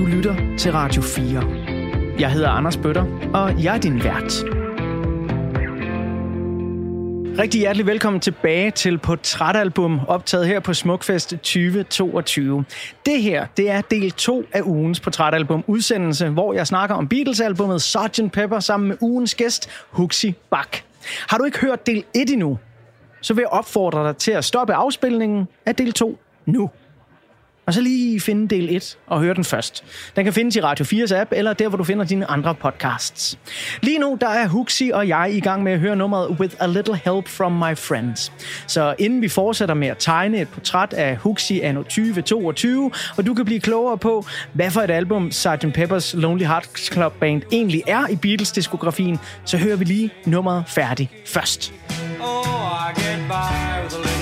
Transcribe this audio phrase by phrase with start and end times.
[0.00, 1.42] Du lytter til Radio 4.
[2.18, 4.44] Jeg hedder Anders Bøtter, og jeg er din vært.
[7.38, 12.64] Rigtig hjertelig velkommen tilbage til Portrætalbum, optaget her på Smukfest 2022.
[13.06, 17.82] Det her, det er del 2 af ugens Portrætalbum udsendelse, hvor jeg snakker om Beatles-albummet
[17.82, 18.32] Sgt.
[18.32, 20.76] Pepper sammen med ugens gæst, Huxi Bak.
[21.28, 22.58] Har du ikke hørt del 1 endnu,
[23.20, 26.70] så vil jeg opfordre dig til at stoppe afspilningen af del 2 nu.
[27.66, 29.84] Og så lige finde del 1 og høre den først.
[30.16, 33.38] Den kan findes i Radio 4's app, eller der, hvor du finder dine andre podcasts.
[33.82, 36.66] Lige nu, der er Huxi og jeg i gang med at høre nummeret With a
[36.66, 38.32] Little Help From My Friends.
[38.66, 43.34] Så inden vi fortsætter med at tegne et portræt af Huxi anno 2022, og du
[43.34, 45.64] kan blive klogere på, hvad for et album Sgt.
[45.64, 51.10] Pepper's Lonely Hearts Club Band egentlig er i Beatles-diskografien, så hører vi lige nummeret færdigt
[51.26, 51.72] først.
[52.20, 52.44] Oh,
[52.88, 54.19] I get by with a little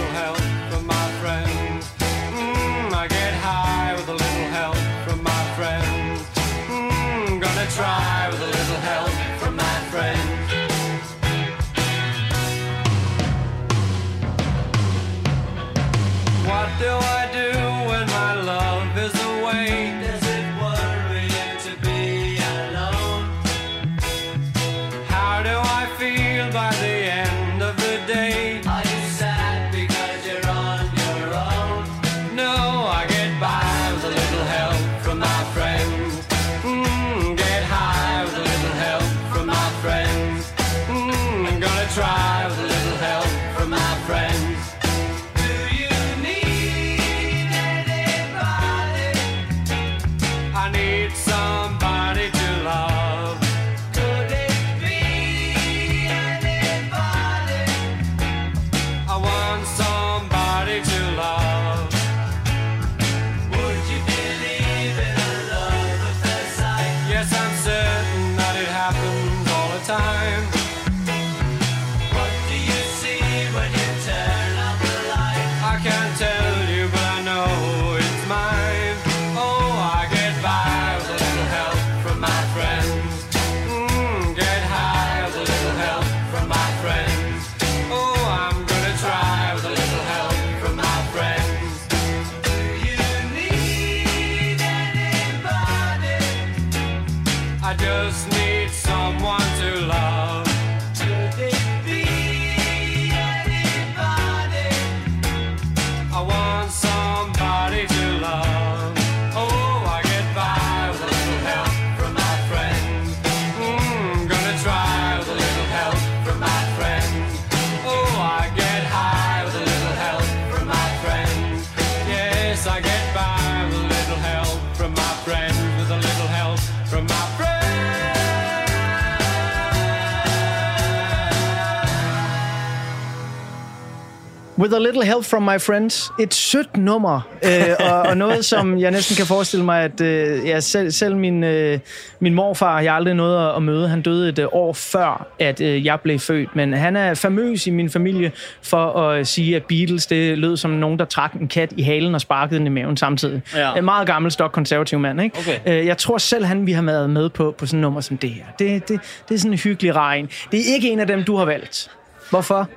[134.69, 136.11] With a Little Help From My Friends.
[136.21, 140.47] Et sødt nummer, øh, og, og noget, som jeg næsten kan forestille mig, at øh,
[140.47, 141.79] ja, selv, selv min, øh,
[142.21, 145.87] min morfar, jeg aldrig nåede at, møde, han døde et øh, år før, at øh,
[145.87, 146.57] jeg blev født.
[146.57, 150.71] Men han er famøs i min familie for at sige, at Beatles, det lød som
[150.71, 153.43] nogen, der trak en kat i halen og sparkede den i maven samtidig.
[153.55, 153.75] Ja.
[153.75, 155.39] En meget gammel stok konservativ mand, ikke?
[155.39, 155.81] Okay.
[155.81, 158.19] Øh, jeg tror selv, han vi har været med på, på sådan et nummer som
[158.19, 158.45] det her.
[158.59, 160.29] Det, det, det er sådan en hyggelig regn.
[160.53, 161.91] Det er ikke en af dem, du har valgt.
[162.31, 162.69] Hvorfor?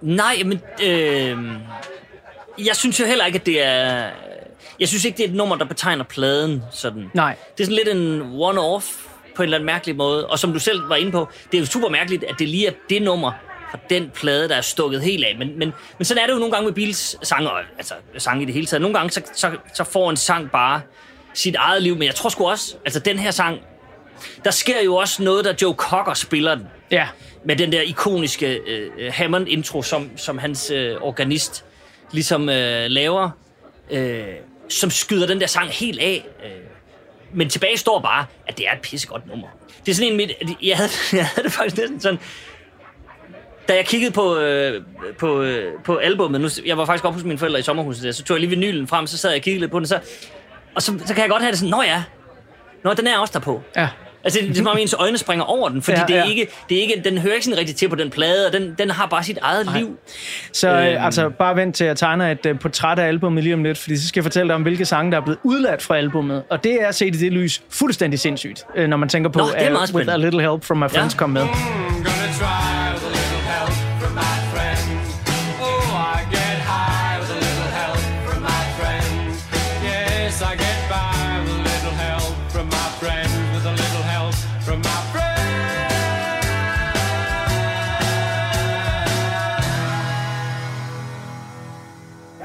[0.00, 1.38] Nej, men øh,
[2.66, 4.10] jeg synes jo heller ikke, at det er...
[4.80, 7.10] Jeg synes ikke, det er et nummer, der betegner pladen sådan.
[7.14, 7.36] Nej.
[7.58, 10.26] Det er sådan lidt en one-off på en eller anden mærkelig måde.
[10.26, 12.66] Og som du selv var inde på, det er jo super mærkeligt, at det lige
[12.66, 13.32] er det nummer
[13.70, 15.36] fra den plade, der er stukket helt af.
[15.38, 18.46] Men, men, men sådan er det jo nogle gange med Beatles sanger, altså sange i
[18.46, 18.80] det hele taget.
[18.80, 20.80] Nogle gange, så, så, så får en sang bare
[21.34, 21.94] sit eget liv.
[21.94, 23.58] Men jeg tror sgu også, altså den her sang,
[24.44, 27.08] der sker jo også noget, da Joe Cocker spiller den Ja.
[27.44, 31.64] med den der ikoniske øh, Hammond-intro, som, som hans øh, organist
[32.12, 33.30] ligesom øh, laver,
[33.90, 34.24] øh,
[34.68, 36.26] som skyder den der sang helt af.
[36.44, 36.50] Øh.
[37.34, 39.48] Men tilbage står bare, at det er et pissegodt nummer.
[39.86, 40.30] Det er sådan en, mit,
[40.62, 42.18] jeg havde, jeg havde det faktisk næsten sådan,
[43.68, 44.82] da jeg kiggede på, øh,
[45.18, 48.12] på, øh, på albummet, nu, jeg var faktisk oppe hos mine forældre i sommerhuset der,
[48.12, 50.00] så tog jeg lige vinylen frem, så sad jeg og kiggede lidt på den, så,
[50.74, 52.02] og så, så kan jeg godt have det sådan, nå ja,
[52.84, 53.62] nå, den er også der på.
[53.76, 53.88] Ja.
[54.26, 56.24] Altså, det er som om ens øjne springer over den, fordi Ja, ja, det er
[56.24, 56.30] ja.
[56.30, 58.74] ikke, det er ikke, den hører ikke sådan rigtig til på den plade, og den,
[58.78, 59.78] den har bare sit eget Nej.
[59.78, 59.98] liv.
[60.52, 61.04] Så øh, Øhm.
[61.04, 63.96] altså, bare vent til at tegne et uh, portræt af albummet lige om lidt, fordi
[63.96, 66.42] så skal jeg fortælle dig om, hvilke sange, der er blevet udladt fra albummet.
[66.50, 69.44] Og det er set i det lys fuldstændig sindssygt, øh, når man tænker på, Nå,
[69.46, 70.16] det er meget at With a.
[70.16, 71.18] Little Help From My Friends Ja.
[71.18, 71.42] kom med.
[71.42, 72.04] Mm, gonna
[72.38, 72.85] try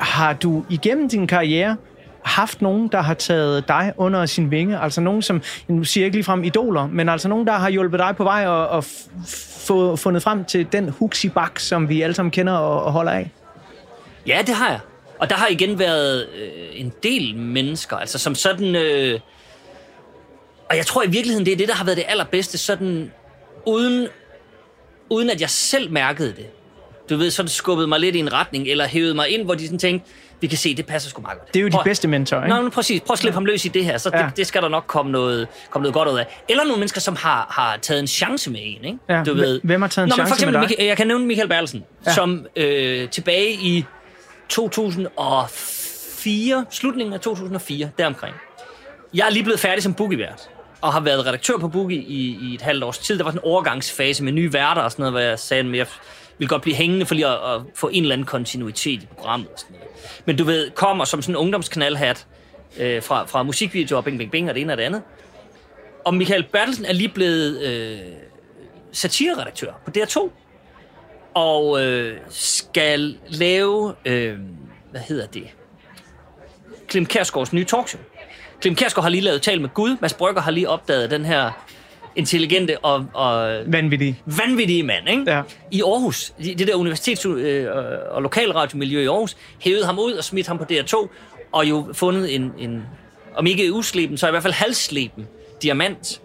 [0.01, 1.77] har du igennem din karriere
[2.23, 4.79] haft nogen, der har taget dig under sin vinge?
[4.79, 7.99] Altså nogen, som, nu siger jeg ikke ligefrem idoler, men altså nogen, der har hjulpet
[7.99, 12.13] dig på vej og, og f- få, fundet frem til den huxibak, som vi alle
[12.13, 13.31] sammen kender og, og holder af?
[14.27, 14.79] Ja, det har jeg.
[15.19, 18.75] Og der har igen været øh, en del mennesker, altså som sådan...
[18.75, 19.19] Øh,
[20.69, 23.11] og jeg tror i virkeligheden, det er det, der har været det allerbedste, sådan
[23.65, 24.07] uden,
[25.09, 26.45] uden at jeg selv mærkede det.
[27.11, 29.65] Du ved, sådan skubbede mig lidt i en retning, eller hævede mig ind, hvor de
[29.65, 30.09] sådan tænkte,
[30.41, 31.53] vi kan se, det passer sgu meget godt.
[31.53, 32.55] Det er jo de Prøv- bedste mentorer, ikke?
[32.55, 33.01] Nå, men præcis.
[33.01, 34.23] Prøv at slippe ham løs i det her, så Ja.
[34.25, 36.43] det, det skal der nok komme noget, komme noget godt ud af.
[36.49, 38.97] Eller nogle mennesker, som har, har taget en chance med en, ikke?
[39.09, 39.59] Ja, Du ved.
[39.63, 40.69] hvem har taget en Nå, men for chance eksempel, med dig?
[40.69, 42.09] Michael, jeg kan nævne Michael Bertelsen, Ja.
[42.09, 42.15] ja.
[42.15, 43.85] som øh, tilbage i
[44.49, 48.35] 2004, slutningen af 2004, deromkring.
[49.13, 50.41] Jeg er lige blevet færdig som boogievært,
[50.81, 53.17] og har været redaktør på Boogie i, i et halvt års tid.
[53.17, 55.75] Der var sådan en overgangsfase med nye værter og sådan noget, hvor jeg sagde, at
[55.75, 55.87] jeg
[56.41, 59.47] vil godt blive hængende for lige at, at få en eller anden kontinuitet i programmet.
[59.49, 59.87] Og sådan noget.
[60.25, 62.27] Men du ved, kommer som sådan en ungdomsknaldhat
[62.79, 65.01] øh, fra, fra musikvideoer og bing, bing, bing og det ene og det andet.
[66.05, 67.99] Og Michael Bertelsen er lige blevet øh,
[68.91, 70.29] satireredaktør på DR2.
[71.33, 74.37] Og øh, skal lave, øh,
[74.91, 75.47] hvad hedder det?
[76.87, 78.01] Klim Kærsgaards nye talkshow.
[78.61, 79.97] Klim Kærsgaard har lige lavet Tal med Gud.
[80.01, 81.65] Mads Brygger har lige opdaget den her
[82.15, 84.19] intelligente og, og Vanvittige.
[84.25, 85.23] vanvittige mand, ikke?
[85.31, 85.41] Ja.
[85.71, 87.67] I Aarhus, det der universitets- øh,
[88.11, 91.07] og lokalradiomiljø i Aarhus, hævede ham ud og smidt ham på DR2,
[91.51, 92.83] og jo fundet en, en
[93.35, 95.27] om ikke usleben, så i hvert fald halsleben
[95.63, 96.21] diamant,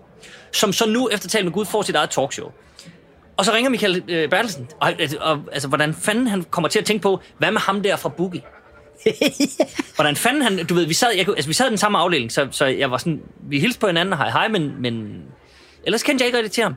[0.53, 2.51] som så nu efter Tal med Gud får sit eget talkshow.
[3.37, 6.85] Og så ringer Michael øh, Bertelsen, og, og, altså, hvordan fanden han kommer til at
[6.85, 8.43] tænke på, hvad med ham der fra Boogie?
[9.95, 12.33] Hvordan fanden han, du ved, vi sad, jeg, altså, vi sad i den samme afdeling,
[12.33, 15.23] så, så jeg var sådan, vi hilste på hinanden, hej hej, men, men
[15.87, 16.75] ellers kendte jeg ikke rigtig til ham.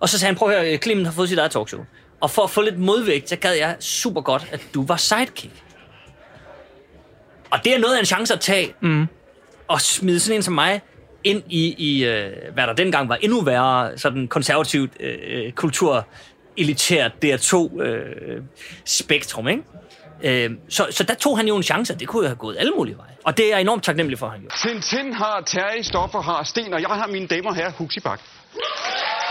[0.00, 1.80] Og så sagde han, prøv at høre, Clement har fået sit eget talkshow.
[2.20, 5.52] Og for at få lidt modvægt, så gad jeg super godt, at du var sidekick.
[7.50, 9.06] Og det er noget af en chance at tage, mm.
[9.68, 10.80] og smide sådan en som mig
[11.24, 16.06] ind i, i øh, hvad der dengang var endnu værre, sådan konservativt øh, kultur
[16.56, 18.42] elitært DR2 øh,
[18.84, 19.62] spektrum, ikke?
[20.22, 22.72] Øh, så, så der tog han jo en chance, det kunne jo have gået alle
[22.76, 23.10] mulige veje.
[23.24, 24.54] Og det er jeg enormt taknemmelig for, han gjorde.
[24.68, 28.20] Tintin har Terje, Stoffer har Sten, og jeg har mine damer her, Huxibak.
[28.54, 28.62] Woo!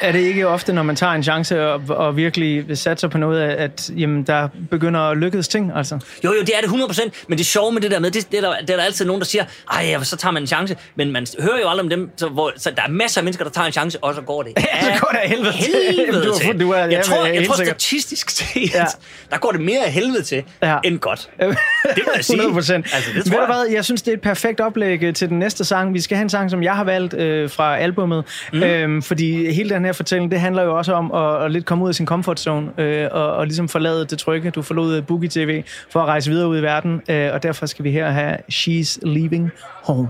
[0.00, 3.40] Er det ikke ofte, når man tager en chance og, og virkelig satser på noget,
[3.42, 5.72] at jamen, der begynder at lykkes ting?
[5.76, 5.94] Altså?
[6.24, 8.36] Jo, jo, det er det 100%, men det sjove med det der med, det, det,
[8.38, 10.46] er, der, det er der altid nogen, der siger, ej, ja, så tager man en
[10.46, 13.24] chance, men man hører jo aldrig om dem, så, hvor, så der er masser af
[13.24, 14.52] mennesker, der tager en chance, og så går det.
[14.74, 15.74] Ja, så går det af helvede til.
[15.96, 16.60] helvede Du er- til.
[16.60, 18.84] du er- ja, jeg tror, men jeg helt tror statistisk set, Ja.
[19.30, 20.76] der går det mere af helvede til, Ja.
[20.84, 21.30] end godt.
[21.40, 22.36] Det må jeg sige.
[22.36, 22.86] 100 procent.
[22.94, 23.56] Altså, det Ved tror du jeg.
[23.62, 25.94] hvad, jeg synes, det er et perfekt oplæg øh, til den næste sang.
[25.94, 28.24] Vi skal have en sang, som jeg har valgt øh, fra albummet.
[28.52, 28.62] Mm.
[28.62, 31.84] Øhm, fordi hele den her fortælling, det handler jo også om at, at lidt komme
[31.84, 34.50] ud af sin comfort zone, øh, og, og ligesom forlade det trygge.
[34.50, 37.66] Du forlod øh, Boogie TV for at rejse videre ud i verden, øh, og derfor
[37.66, 39.50] skal vi her have She's Leaving
[39.82, 40.08] Home.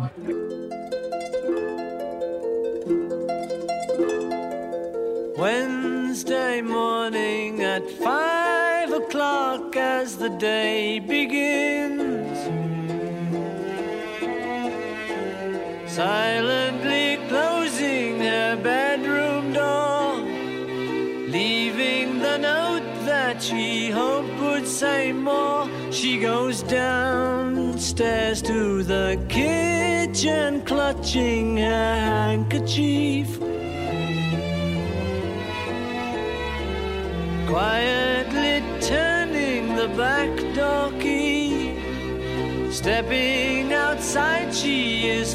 [5.39, 12.39] Wednesday morning at five o'clock as the day begins.
[15.87, 19.26] Silently closing her bedroom
[23.41, 25.69] she hoped would say more.
[25.91, 33.39] She goes downstairs to the kitchen, clutching her handkerchief.
[37.47, 41.73] quietly turning the back door key.
[42.71, 45.35] Stepping outside, she is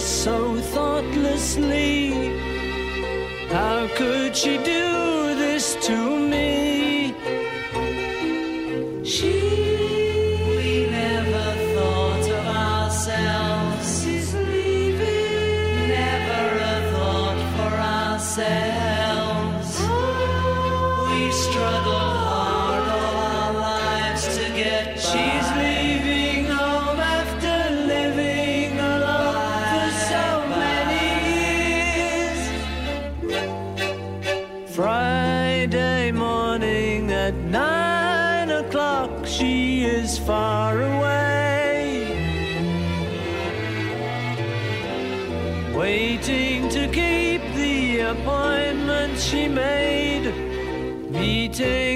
[0.00, 2.10] so thoughtlessly?
[3.48, 4.87] How could she do
[51.58, 51.87] take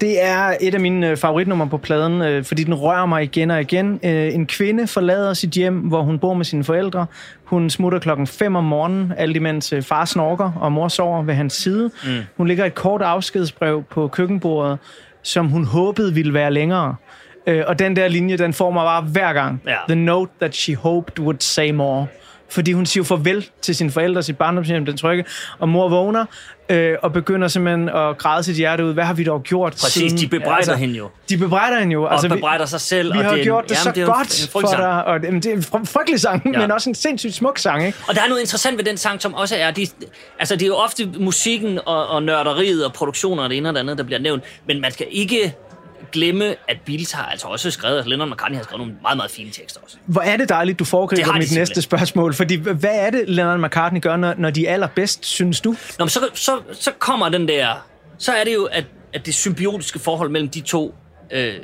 [0.00, 3.50] Det er et af mine øh, favoritnumre på pladen, øh, fordi den rører mig igen
[3.50, 4.00] og igen.
[4.02, 7.06] Øh, En kvinde forlader sit hjem, hvor hun bor med sine forældre.
[7.44, 11.52] Hun smutter klokken 5 om morgenen, alt imens far snorker og mor sover ved hans
[11.52, 11.90] side.
[12.04, 12.10] Mm.
[12.36, 14.78] Hun lægger et kort afskedsbrev på køkkenbordet,
[15.22, 16.94] som hun håbede ville være længere.
[17.66, 19.62] Og den der linje, den får mig bare hver gang.
[19.66, 19.76] Ja.
[19.88, 22.06] The note that she hoped would say more.
[22.50, 25.24] Fordi hun siger farvel til sine forældre, sit barndomshjem, den trygge.
[25.58, 26.24] Og mor vågner
[26.68, 28.92] øh, og begynder simpelthen at græde sit hjerte ud.
[28.94, 30.18] Hvad har vi dog gjort Præcis, siden?
[30.18, 31.08] de bebrejder hende jo.
[31.28, 32.02] De bebrejder hende jo.
[32.04, 33.12] Og altså, bebrejder sig selv.
[33.14, 34.48] Vi, og har det er en- gjort det jamen, så det er en- godt en
[34.50, 35.04] for dig.
[35.04, 36.52] Og, jamen, det er en fry- frygtelig sang.
[36.54, 36.58] Ja.
[36.60, 37.98] men også en sindssygt smuk sang, ikke?
[38.08, 39.70] Og der er noget interessant ved den sang, som også er...
[39.70, 39.86] De,
[40.38, 43.74] altså, det er jo ofte musikken og, og nørderiet og produktioner og det ene og
[43.74, 44.44] det andet, der bliver nævnt.
[44.66, 45.54] Men man skal ikke
[46.12, 49.30] glemme, at Beatles har altså også skrevet, at Lennon McCartney har skrevet nogle meget, meget
[49.30, 49.96] fine tekster også.
[50.06, 51.58] Hvor er det dejligt, du foregriber mit simpelthen.
[51.58, 52.34] næste spørgsmål.
[52.34, 55.70] Fordi hvad er det, Lennon McCartney gør, når, når de er allerbedst, synes du?
[55.70, 57.86] Nå, men så, så, så kommer den der...
[58.18, 60.94] Så er det jo, at, at det symbiotiske forhold mellem de to
[61.30, 61.54] øh,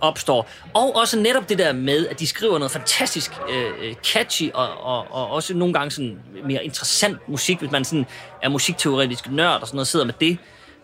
[0.00, 0.48] opstår.
[0.74, 5.06] Og også netop det der med, at de skriver noget fantastisk øh, catchy og, og,
[5.10, 8.06] og også nogle gange sådan mere interessant musik, hvis man sådan
[8.42, 10.38] er musikteoretisk nørd og sådan noget, sidder med det.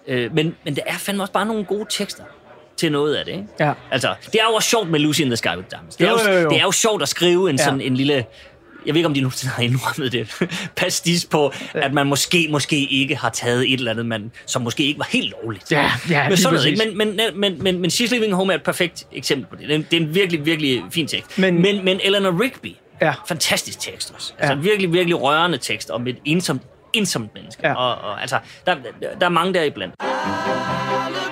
[0.07, 2.25] Øh, men, men der er fandme også bare nogle gode tekster
[2.77, 3.45] til noget af det, ikke?
[3.61, 3.73] Ja.
[3.91, 5.97] Altså, det er jo også sjovt med Lucy in the Sky with Diamonds.
[5.97, 6.51] Det er Jo, jo, jo, jo.
[6.51, 7.65] Det er jo sjovt at skrive en Ja.
[7.65, 8.25] sådan en lille...
[8.87, 10.49] Jeg ved ikke, om de nu har indrømmet det.
[10.77, 14.85] Pastis på, at man måske, måske ikke har taget et eller andet, man, som måske
[14.85, 15.73] ikke var helt lovligt.
[15.73, 16.95] Ja, ja, men, sådan noget, ikke?
[16.97, 19.69] men, men, men, men, men She's Leaving Home er et perfekt eksempel på det.
[19.69, 21.39] Det er en, det er en virkelig, virkelig fin tekst.
[21.39, 23.13] Men- Men, men, Eleanor Rigby, Ja.
[23.29, 24.33] fantastisk tekst også.
[24.39, 24.59] Altså Ja.
[24.59, 26.63] en virkelig, virkelig rørende tekst om et ensomt,
[26.93, 27.67] ensomt menneske.
[27.69, 27.75] Ja.
[27.75, 28.75] Og, og, altså, der,
[29.21, 29.95] der er mange der iblandt.
[30.03, 31.32] Look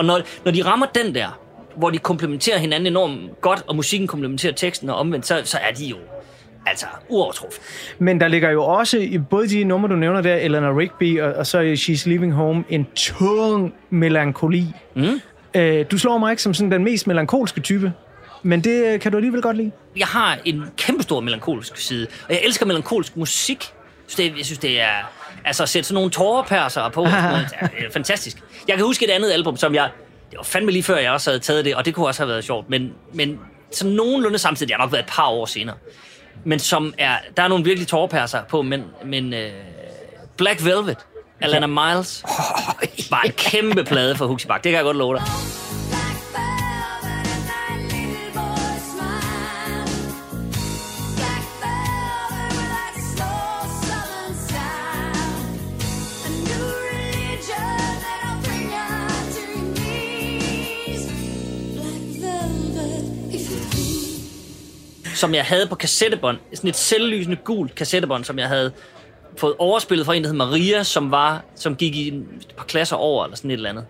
[0.00, 1.38] Og når, når de rammer den der,
[1.76, 5.74] hvor de komplementerer hinanden enormt godt, og musikken komplementerer teksten og omvendt, så, så er
[5.74, 5.96] de jo
[6.66, 7.62] altså uovertruffet.
[7.98, 11.32] Men der ligger jo også, i både de numre, du nævner der, Eleanor Rigby, og,
[11.32, 14.66] og så She's Leaving Home, en tung melankoli.
[14.96, 15.20] Mm.
[15.54, 17.92] Øh, du slår mig ikke som sådan den mest melankolske type,
[18.42, 19.70] men det øh, kan du alligevel godt lide.
[19.96, 23.64] Jeg har en kæmpestor melankolsk side, og jeg elsker melankolsk musik.
[24.06, 25.19] Så det, jeg synes, det er...
[25.44, 28.36] Altså, sætte sådan nogle tårerperser på, og sådan noget, fantastisk.
[28.68, 29.90] Jeg kan huske et andet album, som jeg...
[30.30, 32.28] Det var fandme lige før, jeg også havde taget det, og det kunne også have
[32.28, 33.40] været sjovt, men, men
[33.72, 35.76] sådan nogenlunde samtidig, det har nok været et par år senere,
[36.44, 37.16] men som er...
[37.36, 39.38] Der er nogle virkelig tårerperser på, men, men uh,
[40.36, 40.96] Black Velvet,
[41.40, 42.24] Alana Miles,
[43.10, 44.64] var en kæmpe plade for Huxi Bak.
[44.64, 45.22] Det kan jeg godt love dig.
[65.20, 66.38] Som jeg havde på kassettebånd.
[66.54, 68.72] Sådan et selvlysende gult kassettebånd, som jeg havde
[69.36, 72.96] fået overspillet fra en, der hed Maria, som, var, som gik i et par klasser
[72.96, 73.84] over, eller sådan et eller andet.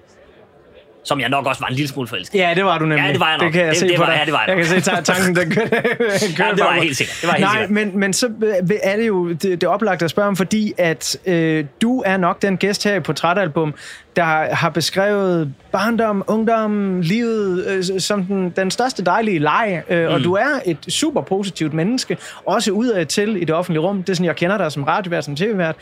[1.05, 2.39] Som jeg nok også var en lille smule forelsket.
[2.39, 3.05] Ja, det var du nemlig.
[3.07, 3.45] Ja, det var jeg nok.
[3.47, 4.17] Det kan jeg Det- se det på var- dig.
[4.19, 4.65] ja, det var jeg jeg nok.
[4.67, 5.69] kan se ta- tanken, kører,
[6.37, 7.19] kører Ja, det var jeg helt sikkert.
[7.21, 7.71] Det var jeg helt Nej, sikkert.
[7.71, 11.19] men, men så øh, er det jo det, det oplagt at spørge om, fordi at
[11.27, 13.75] øh, du er nok den gæst her i Portrætalbum,
[14.17, 20.15] der har beskrevet barndom, ungdom, livet øh, som den, den største dejlige leg, øh, mm.
[20.15, 22.17] og du er et super positivt menneske,
[22.47, 24.03] også udad til i det offentlige rum.
[24.03, 25.77] Det er sådan, jeg kender dig som radiovært, som tv-vært.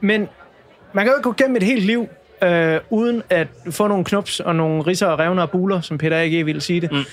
[0.00, 0.28] Men
[0.92, 2.08] man kan jo ikke gå gennem et helt liv,
[2.42, 6.16] øh, uden at få nogle knups og nogle risser og revner og buler, som Peter
[6.18, 6.46] A.G.
[6.46, 6.92] ville sige det.
[6.92, 7.04] Mm.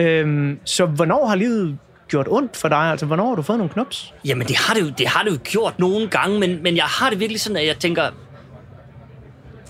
[0.00, 2.78] Øhm, så hvornår har livet gjort ondt for dig?
[2.78, 4.14] Altså, hvornår har du fået nogle knups?
[4.24, 6.84] Jamen, det har det jo, det har det jo gjort nogle gange, men, men jeg
[6.84, 8.10] har det virkelig sådan, at jeg tænker...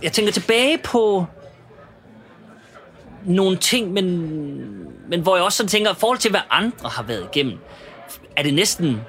[0.02, 1.26] Jeg tænker tilbage på
[3.24, 4.06] nogle ting, men,
[5.08, 7.58] men hvor jeg også sådan tænker, i forhold til, hvad andre har været igennem,
[8.36, 9.00] er det næsten,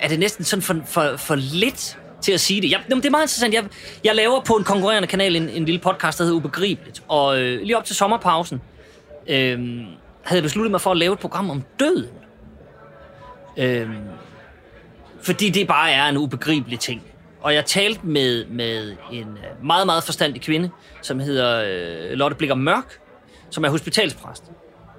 [0.00, 2.70] er det næsten sådan for, for, for lidt til at sige det.
[2.70, 3.54] Jeg, jamen, det er meget interessant.
[3.54, 3.64] Jeg,
[4.04, 7.02] jeg laver på en konkurrerende kanal en, en lille podcast, der hedder Ubegribeligt.
[7.08, 8.60] Og øh, lige op til sommerpausen
[9.26, 9.58] øh,
[10.22, 12.10] havde jeg besluttet mig for at lave et program om døden.
[13.56, 13.88] Øh,
[15.22, 17.02] fordi det bare er en ubegribelig ting.
[17.40, 20.70] Og jeg talte med, med en øh, meget, meget forstandig kvinde,
[21.02, 23.00] som hedder øh, Lotte Blikker Mørk,
[23.50, 24.44] som er hospitalspræst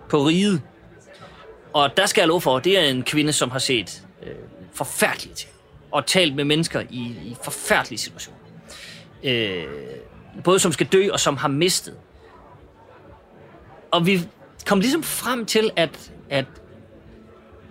[0.10, 0.62] på Riget.
[1.74, 4.32] Og der skal jeg love for, det er en kvinde, som har set øh,
[4.74, 5.55] forfærdelige ting.
[5.96, 8.40] Og talt med mennesker i, i forfærdelige situationer.
[9.24, 9.66] Øh,
[10.44, 11.96] både som skal dø, og som har mistet.
[13.92, 14.22] Og vi
[14.66, 16.46] kom ligesom frem til, at, at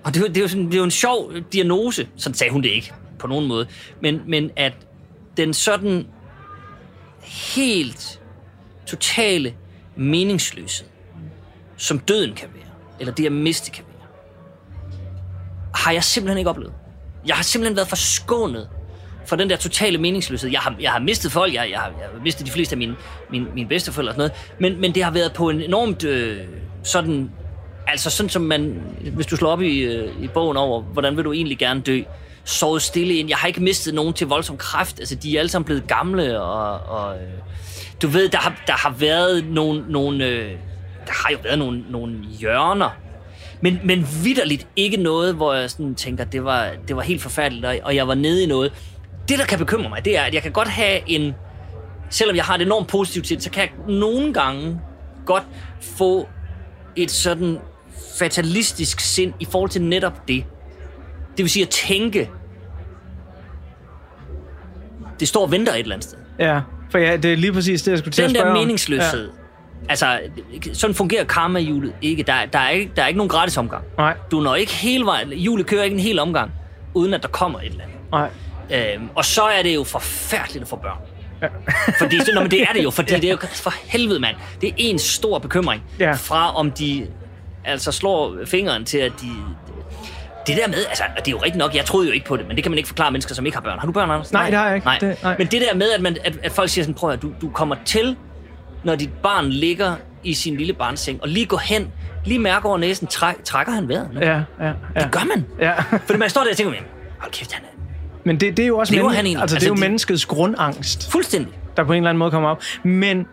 [0.04, 2.62] og det, det, er jo sådan, det er jo en sjov diagnose, sådan sagde hun
[2.62, 3.66] det ikke på nogen måde,
[4.00, 4.74] men, men at
[5.36, 6.06] den sådan
[7.22, 8.20] helt
[8.86, 9.54] totale
[9.96, 10.88] meningsløshed,
[11.76, 14.08] som døden kan være, eller det at miste kan være,
[15.74, 16.74] har jeg simpelthen ikke oplevet.
[17.26, 18.68] Jeg har simpelthen været forskånet
[19.26, 20.50] for den der totale meningsløshed.
[20.50, 22.78] Jeg har, jeg har mistet folk, jeg, jeg, har, jeg har mistet de fleste af
[22.78, 22.96] mine,
[23.30, 26.38] mine, mine bedsteforældre og sådan noget, men, men det har været på en enormt øh,
[26.82, 27.30] sådan,
[27.86, 28.82] altså sådan som man,
[29.14, 32.02] hvis du slår op i, øh, i bogen over, hvordan vil du egentlig gerne dø,
[32.44, 33.28] sovet stille ind.
[33.28, 36.40] Jeg har ikke mistet nogen til voldsom kræft, altså de er alle sammen blevet gamle,
[36.40, 37.22] og, og øh,
[38.02, 40.50] du ved, der har, der har været nogle, nogle øh,
[41.06, 42.90] der har jo været nogle, nogle hjørner,
[43.64, 47.64] men, men vidderligt ikke noget, hvor jeg sådan tænker, det var, det var helt forfærdeligt,
[47.66, 48.72] og- og jeg var nede i noget.
[49.28, 51.34] Det, der kan bekymre mig, det er, at jeg kan godt have en...
[52.10, 54.80] Selvom jeg har det enormt positivt til så kan jeg nogle gange
[55.26, 55.42] godt
[55.80, 56.28] få
[56.96, 57.58] et sådan
[58.18, 60.44] fatalistisk sind i forhold til netop det.
[61.36, 62.30] Det vil sige at tænke,
[65.20, 66.18] det står og venter et eller andet sted.
[66.38, 68.54] Ja, for ja, det er lige præcis det, jeg skulle til at Den spørge der
[68.54, 68.58] om.
[68.58, 69.30] meningsløshed.
[69.88, 70.20] Altså,
[70.72, 72.22] sådan fungerer karma-hjulet ikke.
[72.22, 72.92] Der, der, er ikke.
[72.96, 73.84] der er ikke nogen gratis omgang.
[73.98, 75.28] Nej, Du når ikke hele vejen.
[75.32, 76.50] Hjulet kører ikke en hel omgang,
[76.94, 77.96] uden at der kommer et eller andet.
[78.12, 78.30] nej.
[78.94, 80.98] Øhm, og så er det jo forfærdeligt at få børn.
[81.98, 84.36] Fordi, så, nå, men det er det jo, fordi det er jo for helvede, mand.
[84.60, 86.12] Det er en stor bekymring Ja.
[86.12, 87.06] fra, om de
[87.64, 89.26] altså slår fingeren til, at de...
[90.46, 92.36] Det der med, altså, og det er jo rigtigt nok, jeg troede jo ikke på
[92.36, 93.78] det, men det kan man ikke forklare mennesker, som ikke har børn.
[93.78, 94.32] Har du børn, Anders?
[94.32, 94.86] Nej, det har jeg ikke.
[94.86, 94.98] Nej.
[94.98, 95.34] Det- nej.
[95.38, 97.50] Men det der med, at, man, at, at folk siger sådan, prøv at du, du
[97.50, 98.16] kommer til,
[98.84, 99.94] når dit barn ligger
[100.24, 101.86] i sin lille barnseng, og lige går hen,
[102.24, 104.20] lige mærker over næsen, træk, trækker han vejret nu?
[104.20, 104.72] Ja, ja, ja.
[105.00, 105.44] Det gør man.
[105.60, 105.72] ja.
[106.06, 107.68] Fordi man står der og tænker, "Jamen, hold kæft, han er
[108.24, 109.40] Men det, det er jo også men, han egentlig?
[109.42, 111.52] altså, det Altså, er jo de- menneskets grundangst, fuldstændig.
[111.76, 112.62] der på en eller anden måde kommer op.
[112.82, 113.24] Men øh,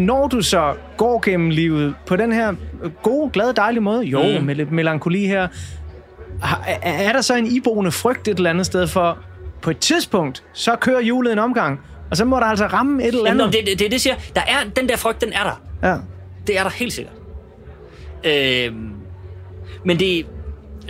[0.00, 2.54] når du så går gennem livet på den her
[3.02, 4.44] gode, glade, dejlige måde, jo, Mm.
[4.46, 5.48] med lidt melankoli her,
[6.66, 9.18] er, er der så en iboende frygt et eller andet sted for,
[9.62, 11.80] på et tidspunkt, så kører hjulet en omgang,
[12.12, 13.54] og så må der altså ramme et eller Jamen, andet.
[13.54, 15.88] det, det, det, det siger, der er, den der frygt, den er der.
[15.88, 15.96] Ja.
[16.46, 17.14] Det er der helt sikkert.
[18.24, 18.90] Øhm,
[19.84, 20.26] men det,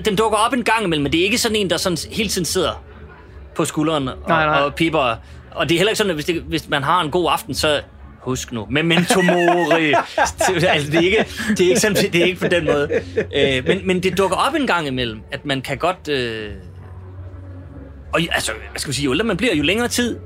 [0.04, 2.28] den dukker op en gang imellem, men det er ikke sådan en, der sådan hele
[2.28, 2.84] tiden sidder
[3.54, 4.60] på skulderen og, Nej, nej.
[4.60, 5.16] og piper.
[5.50, 7.54] Og det er heller ikke sådan, at hvis, det, hvis man har en god aften,
[7.54, 7.80] så
[8.20, 9.92] husk nu, memento mori.
[9.92, 12.88] altså, det, er ikke, det, er ikke sådan, det er ikke på den måde.
[13.36, 16.08] Øh, men, men det dukker op en gang imellem, at man kan godt...
[16.08, 16.50] Øh,
[18.14, 20.18] og altså, hvad skal vi sige, jo ældre man bliver, jo længere tid,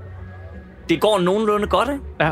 [0.89, 2.05] det går nogenlunde godt, ikke?
[2.21, 2.31] ja.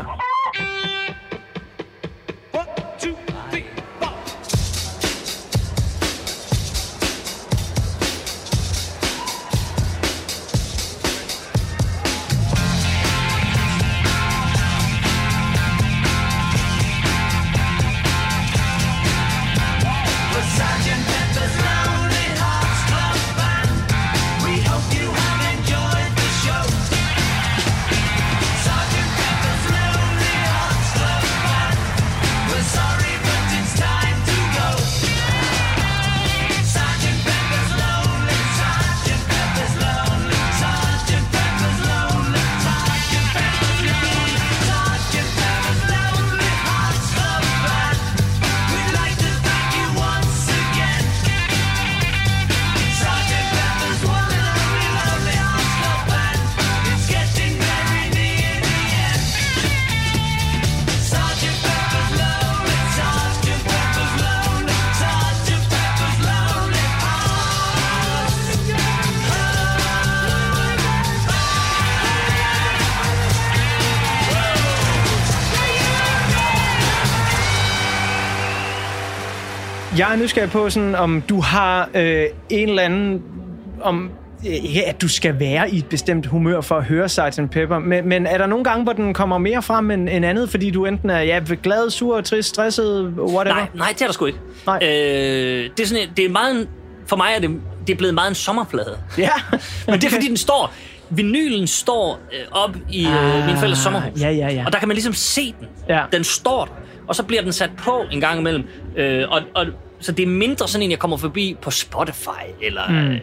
[79.97, 83.21] Jeg er nysgerrig på, sådan, om du har øh, en eller anden...
[83.81, 84.11] Om,
[84.47, 87.51] øh, ja, at du skal være i et bestemt humør for at høre Sgt.
[87.51, 87.79] Pepper.
[87.79, 90.71] Men, men er der nogle gange, hvor den kommer mere frem end, end andet, fordi
[90.71, 93.55] du enten er ja, glad, sur, trist, stresset, whatever?
[93.55, 94.39] Nej, nej, det er der sgu ikke.
[94.65, 94.79] Nej.
[94.81, 94.89] Øh,
[95.77, 96.67] det er sådan, det er meget,
[97.07, 97.49] for mig er det,
[97.87, 98.97] det er blevet meget en sommerplade.
[99.17, 99.29] Ja.
[99.87, 100.73] Men det er fordi, den står...
[101.09, 104.21] Vinylen står øh, op i øh, Ah, min fælles sommerhus.
[104.21, 104.65] ja, ja, ja.
[104.65, 105.67] Og der kan man ligesom se den.
[105.89, 106.03] Ja.
[106.11, 106.71] Den står der.
[107.07, 108.63] Og så bliver den sat på en gang imellem.
[108.97, 109.65] Øh, og, og,
[109.99, 112.95] så det er mindre sådan en, jeg kommer forbi på Spotify eller mm.
[112.95, 113.19] øh,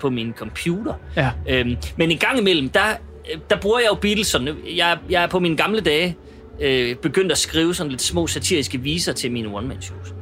[0.00, 0.94] på min computer.
[1.16, 1.30] Ja.
[1.48, 2.88] Øhm, men en gang imellem, der,
[3.32, 4.56] øh, der bruger jeg jo Beatles sådan.
[4.76, 6.16] Jeg, jeg er på mine gamle dage
[6.60, 10.14] øh, begyndt at skrive sådan lidt små satiriske viser til mine one-man-shows.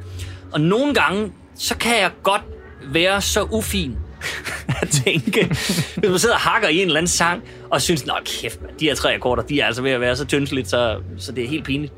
[0.51, 2.41] Og nogle gange, så kan jeg godt
[2.85, 3.97] være så ufin
[4.81, 5.45] at tænke,
[5.95, 8.71] hvis man sidder og hakker i en eller anden sang, og synes, nå kæft, man,
[8.79, 11.43] de her tre akkorder, de er altså ved at være så tyndsligt, så, så det
[11.43, 11.93] er helt pinligt.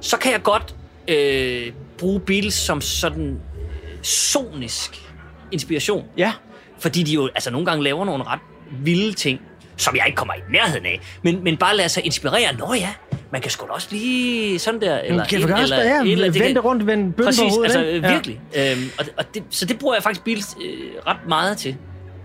[0.00, 0.74] Så kan jeg godt
[1.08, 1.72] øh,
[2.04, 3.40] bruge Beatles som sådan
[4.02, 5.02] sonisk
[5.52, 6.04] inspiration.
[6.18, 6.32] Ja.
[6.78, 8.38] Fordi de jo altså, nogle gange laver nogle ret
[8.82, 9.40] vilde ting,
[9.76, 11.00] som jeg ikke kommer i nærheden af.
[11.22, 12.56] Men, men bare lade sig inspirere.
[12.58, 12.88] Nå ja,
[13.32, 14.98] man kan sgu da også lige sådan der.
[14.98, 17.64] Eller, kan et- også, eller ja, eller- det vente kan- rundt, vende bønnen på hovedet,
[17.64, 18.12] altså øh, Ja.
[18.12, 18.40] virkelig.
[18.56, 21.76] Øhm, og, og det, så det bruger jeg faktisk Beatles øh, ret meget til.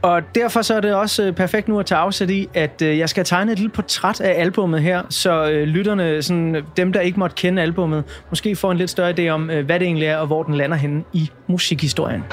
[0.01, 2.97] Og derfor så er det også øh, perfekt nu at tage afsæt i, at øh,
[2.97, 6.99] jeg skal tegne et lille portræt af albummet her, så øh, lytterne, sådan, dem der
[6.99, 10.17] ikke måtte kende albummet, måske får en lidt større idé om, hvad det egentlig er,
[10.17, 12.23] og hvor den lander henne i musikhistorien.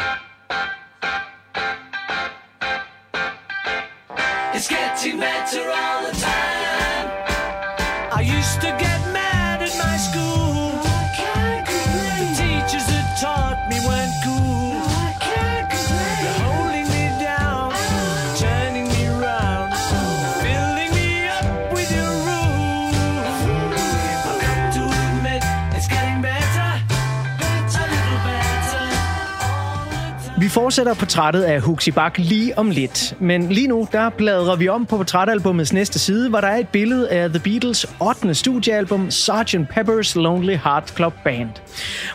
[30.56, 34.86] Fortsætter portrættet af Huxi Bak lige om lidt, men lige nu der bladrer vi om
[34.86, 38.34] på portrætalbumets næste side, hvor der er et billede af The Beatles 8.
[38.34, 39.54] studiealbum Sgt.
[39.54, 41.48] Pepper's Lonely Heart Club Band.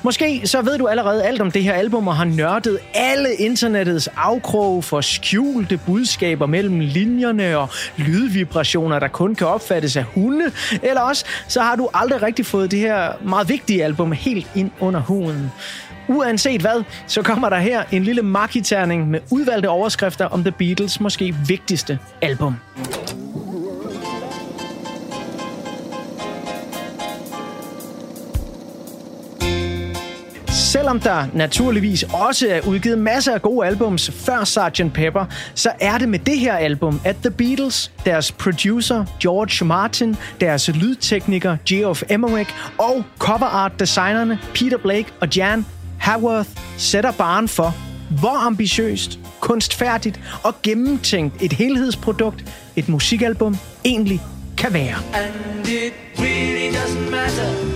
[0.04, 4.10] Måske så ved du allerede alt om det her album og har nørdet alle internettets
[4.18, 10.52] afkroge for skjulte budskaber mellem linjerne og lydvibrationer, der kun kan opfattes af hunde,
[10.84, 14.72] eller også så har du aldrig rigtig fået det her meget vigtige album helt ind
[14.80, 15.52] under huden.
[16.08, 21.00] Uanset hvad, så kommer der her en lille markiterning med udvalgte overskrifter om The Beatles
[21.00, 22.56] måske vigtigste album.
[30.48, 34.94] Selvom der naturligvis også er udgivet masser af gode albums før Sgt.
[34.94, 40.16] Pepper, så er det med det her album, at The Beatles, deres producer George Martin,
[40.42, 45.66] deres lydtekniker Geoff Emerick og cover art designerne Peter Blake og Jan
[46.02, 47.76] Haworth sætter barn for,
[48.20, 54.22] hvor ambitiøst, kunstfærdigt og gennemtænkt et helhedsprodukt, et musikalbum, egentlig
[54.58, 54.96] kan være.
[55.14, 57.71] And it really doesn't matter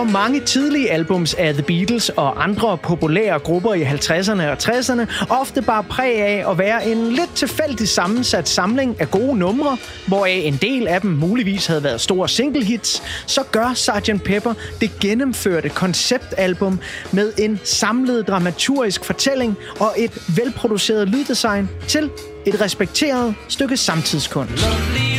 [0.00, 5.26] Hvor mange tidlige albums af The Beatles og andre populære grupper i 50'erne og 60'erne
[5.30, 10.40] ofte bare præg af at være en lidt tilfældig sammensat samling af gode numre, hvoraf
[10.44, 14.24] en del af dem muligvis havde været store single hits, så gør Sgt.
[14.24, 16.80] Pepper det gennemførte konceptalbum
[17.12, 22.10] med en samlet dramaturgisk fortælling og et velproduceret lyddesign til
[22.46, 24.62] et respekteret stykke samtidskunst.
[24.62, 25.09] Lovely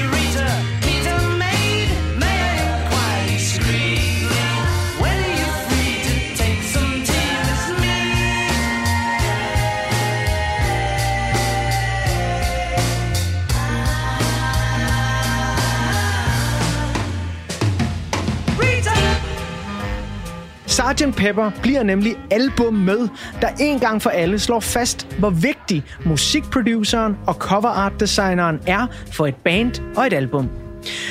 [20.92, 21.16] Sgt.
[21.16, 23.08] Pepper bliver nemlig album med,
[23.42, 28.88] der en gang for alle slår fast, hvor vigtig musikproduceren og cover art designeren er
[29.12, 30.50] for et band og et album.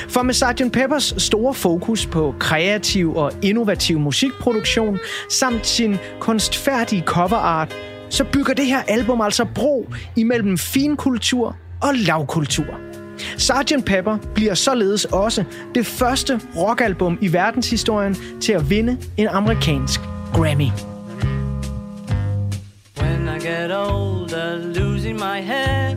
[0.09, 0.71] For med Sgt.
[0.73, 7.75] Peppers store fokus på kreativ og innovativ musikproduktion samt sin kunstfærdige cover art,
[8.09, 12.90] så bygger det her album altså bro imellem finkultur og lavkultur.
[13.37, 13.85] Sgt.
[13.85, 15.43] Pepper bliver således også
[15.75, 20.01] det første rockalbum i verdenshistorien til at vinde en amerikansk
[20.33, 20.69] Grammy.
[22.97, 25.95] When I get older, losing my head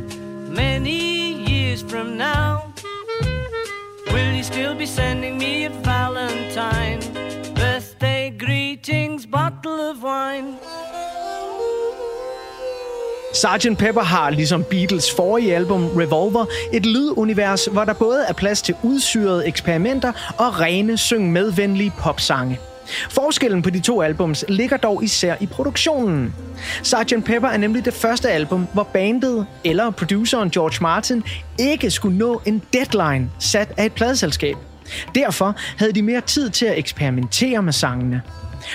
[0.57, 2.57] many years from now,
[4.13, 10.57] will you still be sending me a Valentine birthday greetings, bottle of wine.
[13.45, 13.79] Sgt.
[13.79, 18.75] Pepper har, ligesom Beatles forrige album Revolver, et lydunivers, hvor der både er plads til
[18.83, 22.61] udsyrede eksperimenter og rene syng medvenlige popsange.
[23.11, 26.35] Forskellen på de to albums ligger dog især i produktionen.
[26.83, 27.25] Sgt.
[27.25, 31.23] Pepper er nemlig det første album, hvor bandet eller produceren George Martin
[31.59, 34.57] ikke skulle nå en deadline sat af et pladeselskab.
[35.15, 38.23] Derfor havde de mere tid til at eksperimentere med sangene.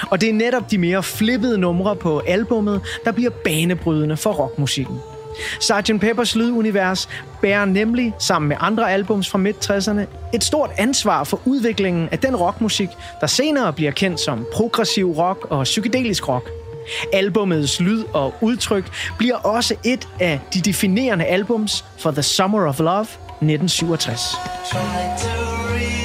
[0.09, 4.99] Og det er netop de mere flippede numre på albummet, der bliver banebrydende for rockmusikken.
[5.59, 5.91] Sgt.
[6.01, 7.09] Peppers lydunivers
[7.41, 10.01] bærer nemlig, sammen med andre albums fra midt-60'erne,
[10.33, 12.89] et stort ansvar for udviklingen af den rockmusik,
[13.21, 16.49] der senere bliver kendt som progressiv rock og psykedelisk rock.
[17.13, 22.79] Albummets lyd og udtryk bliver også et af de definerende albums for The Summer of
[22.79, 25.98] Love 1967.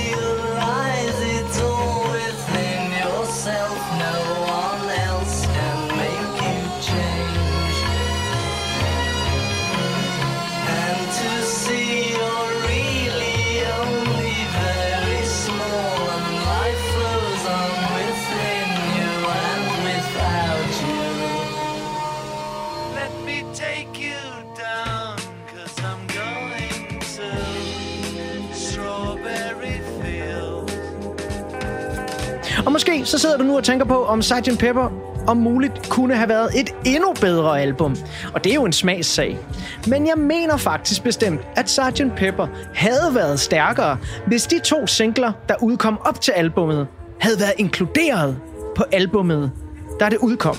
[32.66, 34.59] Og måske så sidder du nu og tænker på, om Sgt.
[34.59, 34.90] Pepper
[35.27, 37.96] om muligt kunne have været et endnu bedre album.
[38.35, 39.38] Og det er jo en smagssag.
[39.87, 42.03] Men jeg mener faktisk bestemt, at Sgt.
[42.16, 46.87] Pepper havde været stærkere, hvis de to singler, der udkom op til albummet,
[47.20, 48.37] havde været inkluderet
[48.77, 49.53] på albummet,
[50.00, 50.57] da det udkom.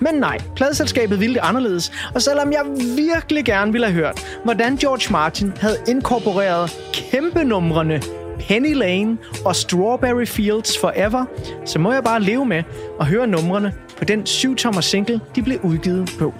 [0.00, 2.62] Men nej, pladeselskabet ville det anderledes, og selvom jeg
[2.96, 8.00] virkelig gerne ville have hørt, hvordan George Martin havde inkorporeret kæmpe numrene
[8.40, 11.24] Penny Lane og Strawberry Fields Forever,
[11.64, 12.62] så må jeg bare leve med
[13.00, 16.34] at høre numrene på den 7-tommer single, de blev udgivet på.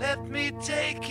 [0.00, 1.07] Let me take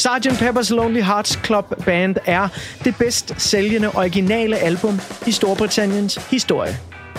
[0.00, 0.28] Sgt.
[0.38, 2.48] Pepper's Lonely Hearts Club Band er
[2.84, 6.78] det bedst sælgende originale album i Storbritanniens historie.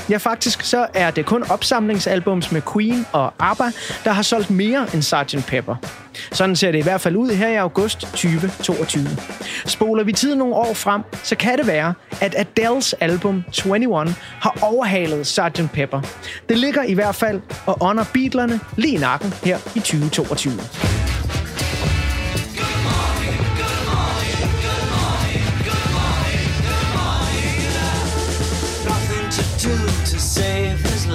[0.09, 3.63] Ja, faktisk så er det kun opsamlingsalbums med Queen og ABBA,
[4.03, 5.47] der har solgt mere end Sgt.
[5.47, 5.75] Pepper.
[6.31, 9.07] Sådan ser det i hvert fald ud her i august 2022.
[9.65, 14.57] Spoler vi tiden nogle år frem, så kan det være, at Adele's album 21 har
[14.61, 15.61] overhalet Sgt.
[15.73, 16.01] Pepper.
[16.49, 20.53] Det ligger i hvert fald og under Beatlerne lige i nakken her i 2022.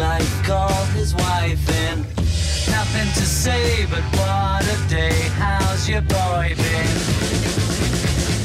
[0.07, 0.42] Save.
[0.45, 1.99] Called his wife in.
[2.71, 5.19] Nothing to say, but what a day.
[5.42, 6.97] How's your boy been?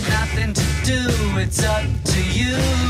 [0.10, 1.02] Nothing to do,
[1.38, 2.81] it's up to you.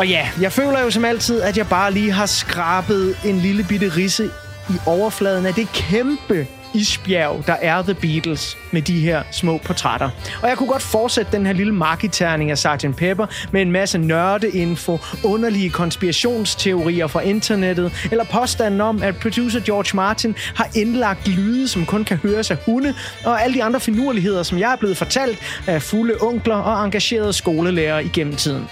[0.00, 3.64] Og ja, jeg føler jo som altid, at jeg bare lige har skrabet en lille
[3.68, 4.30] bitte risse
[4.70, 10.10] i overfladen af det kæmpe isbjerg, der er The Beatles med de her små portrætter.
[10.42, 12.96] Og jeg kunne godt fortsætte den her lille markiterning af Sgt.
[12.96, 19.96] Pepper med en masse nørdeinfo, underlige konspirationsteorier fra internettet, eller påstanden om, at producer George
[19.96, 24.42] Martin har indlagt lyde, som kun kan høres af hunde, og alle de andre finurligheder,
[24.42, 28.68] som jeg er blevet fortalt af fulde onkler og engagerede skolelærere igennem tiden.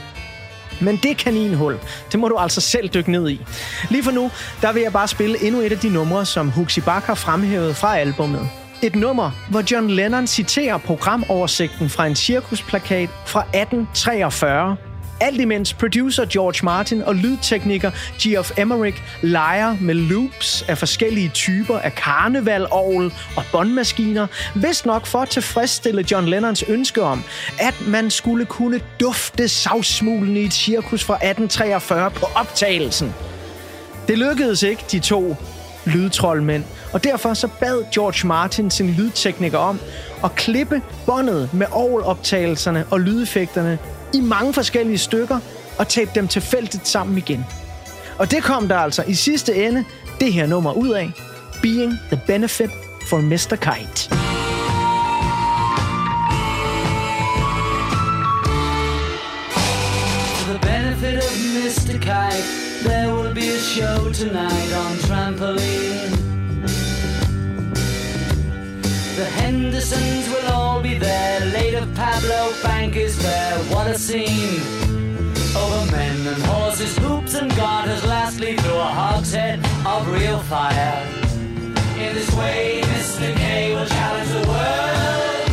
[0.80, 1.78] Men det kaninhul,
[2.12, 3.40] det må du altså selv dykke ned i.
[3.90, 4.30] Lige for nu,
[4.62, 7.76] der vil jeg bare spille endnu et af de numre, som Huxi Bak har fremhævet
[7.76, 8.48] fra albummet.
[8.82, 14.76] Et nummer, hvor John Lennon citerer programoversigten fra en cirkusplakat fra 1843.
[15.20, 21.78] Alt imens producer George Martin og lydtekniker Geoff Emerick leger med loops af forskellige typer
[21.78, 27.22] af karnevalorgel og båndmaskiner, vist nok for at tilfredsstille John Lennons ønske om,
[27.60, 33.14] at man skulle kunne dufte savsmulen i et cirkus fra 1843 på optagelsen.
[34.08, 35.36] Det lykkedes ikke de to
[35.86, 36.64] lydtrollmænd.
[36.92, 39.80] Og derfor så bad George Martin sin lydtekniker om
[40.24, 43.78] at klippe båndet med ovloptagelserne og lydeffekterne
[44.14, 45.38] i mange forskellige stykker
[45.78, 47.46] og tape dem tilfældigt sammen igen.
[48.18, 49.84] Og det kom der altså i sidste ende
[50.20, 51.10] det her nummer ud af,
[51.62, 52.70] Being the Benefit
[53.08, 53.56] for Mr.
[53.56, 54.08] Kite.
[60.34, 61.98] For the benefit of Mr.
[61.98, 62.46] Kite,
[62.84, 66.17] there will be a show tonight on trampoline.
[69.18, 71.40] The Hendersons will all be there.
[71.46, 73.58] Later, Pablo Bank is there.
[73.64, 74.60] What a scene!
[75.56, 78.04] Over men and horses, hoops and garters.
[78.04, 81.04] Lastly, through a hogshead of real fire.
[81.98, 83.34] In this way, Mr.
[83.34, 85.48] K will challenge the world.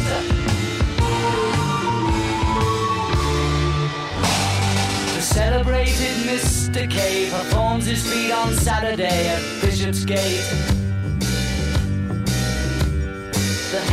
[5.15, 6.87] The celebrated Mr.
[6.87, 10.84] K performs his feat on Saturday at Bishopsgate.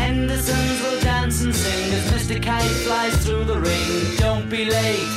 [0.02, 2.42] Hendersons will dance and sing as Mr.
[2.42, 4.16] Kite flies through the ring.
[4.16, 5.12] Don't be late.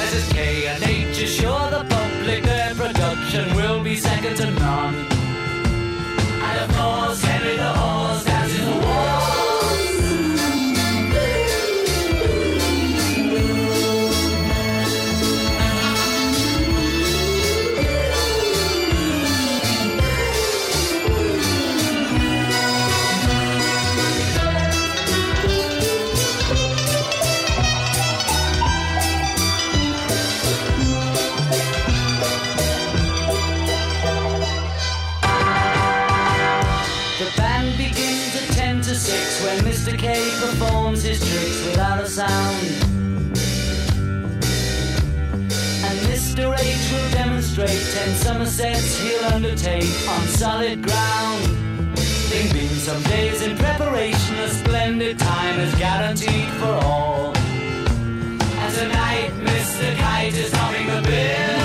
[0.00, 0.32] Mrs.
[0.34, 4.94] K and H assure the public their production will be second to none.
[6.48, 8.31] And of course, Henry the Horse
[40.92, 42.66] performs his tricks without a sound.
[45.84, 46.58] And Mr.
[46.58, 51.44] H will demonstrate 10 Somersets he'll undertake on solid ground.
[52.30, 57.36] Bing bing, some days in preparation, a splendid time is guaranteed for all.
[57.36, 59.96] And tonight, Mr.
[59.96, 61.61] Kite is topping the bill.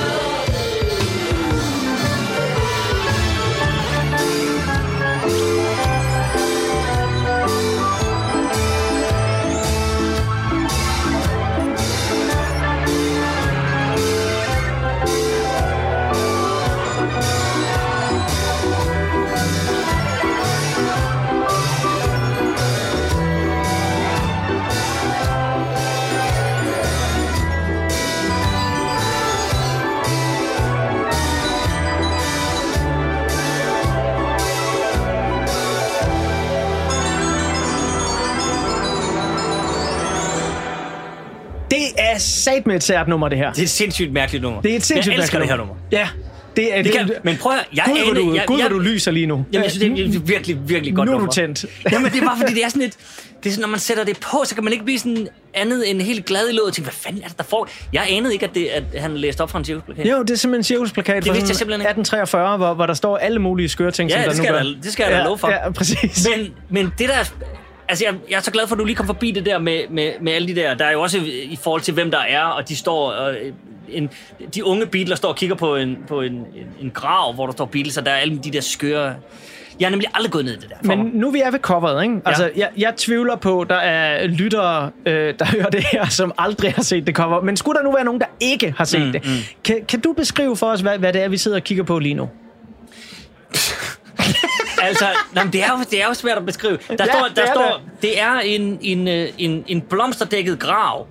[42.55, 43.51] Sat med et sært nummer, det her.
[43.51, 44.61] Det er et sindssygt mærkeligt nummer.
[44.61, 45.75] Det er et sindssygt Jeg elsker det mærkeligt her nummer.
[45.91, 46.07] Ja,
[46.55, 48.79] det er Det kan, men prøv at, jeg Gud, hvor du, jeg, Gud, jeg, du
[48.79, 49.45] lyser lige nu.
[49.53, 51.31] Jamen, jeg synes, det er et virkelig, virkelig godt Nu er du nummer.
[51.33, 51.65] tændt.
[51.91, 52.95] Jamen, det er bare fordi, det er sådan lidt...
[53.43, 55.89] Det er sådan, når man sætter det på, så kan man ikke blive sådan andet
[55.89, 57.69] end helt glad i låget og tænke, hvad fanden er det, der får...
[57.93, 60.05] Jeg anede ikke, at, det, at han læste op fra en cirkusplakat.
[60.05, 61.89] Jo, det er simpelthen en cirkusplakat Det fra vidste jeg sådan simpelthen ikke.
[61.89, 64.63] 1843, hvor, hvor der står alle mulige skøre ting, Ja, som der det nu gør.
[64.63, 65.49] da- det skal jeg da ja, love for.
[65.49, 66.27] Ja, præcis.
[66.37, 67.31] Men, men det der...
[67.89, 69.81] Altså, jeg, jeg er så glad for, at du lige kom forbi det der med,
[69.89, 70.73] med, med alle de der...
[70.73, 73.11] Der er jo også i forhold til, hvem der er, og de står...
[73.11, 73.35] Og,
[73.89, 74.09] en,
[74.55, 77.53] de unge Beatles står og kigger på en, på en, en, en grav, hvor der
[77.53, 79.15] står Beatles, og der er alle de der skøre...
[79.79, 80.75] Jeg har nemlig aldrig gået ned i det der.
[80.81, 81.11] Men mig.
[81.13, 82.21] nu vi er ved coveret, ikke?
[82.25, 86.73] Altså, jeg, jeg tvivler på, der er lyttere, øh, der hører det her, som aldrig
[86.73, 87.41] har set det cover.
[87.41, 89.55] Men skulle der nu være nogen, der ikke har set mm, det?
[89.63, 91.99] Kan, kan du beskrive for os, hvad, hvad det er, vi sidder og kigger på
[91.99, 92.29] lige nu?
[94.81, 96.77] Altså, nej, det, er jo, det er jo svært at beskrive.
[96.89, 100.59] Der Ja, står, det der er står, det er en, en, øh, en, en blomsterdækket
[100.59, 101.07] grav,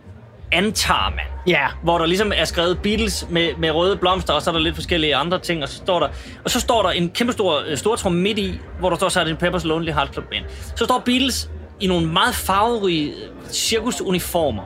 [0.52, 1.24] antager man.
[1.46, 1.66] Ja.
[1.82, 4.74] Hvor der ligesom er skrevet Beatles med, med røde blomster, og så er der lidt
[4.74, 6.08] forskellige andre ting, og så står der,
[6.44, 9.42] og så står der en kæmpe stor øh, stortrum midt i, hvor der står Sgt.
[9.44, 10.44] Pepper's Lonely Hearts Club Band.
[10.76, 11.50] Så står Beatles
[11.80, 13.14] i nogle meget farverige øh,
[13.50, 14.62] cirkusuniformer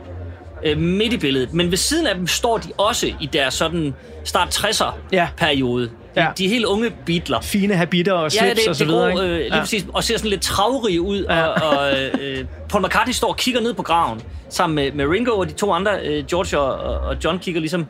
[0.65, 3.95] øh, midt i billedet, men ved siden af dem står de også i deres sådan
[4.25, 5.29] start 60'er Ja.
[5.37, 5.91] periode.
[6.15, 6.29] De, Ja.
[6.39, 7.41] de er helt unge Beatler.
[7.41, 9.23] Fine habiter og slips Ja, det, og så det videre, ikke?
[9.23, 9.61] øh, lige ja.
[9.61, 11.47] præcis, og ser sådan lidt travrige ud, Ja.
[11.47, 15.31] og, og øh, Paul McCartney står og kigger ned på graven, sammen med, med Ringo
[15.39, 17.87] og de to andre, øh, George og, og- John kigger ligesom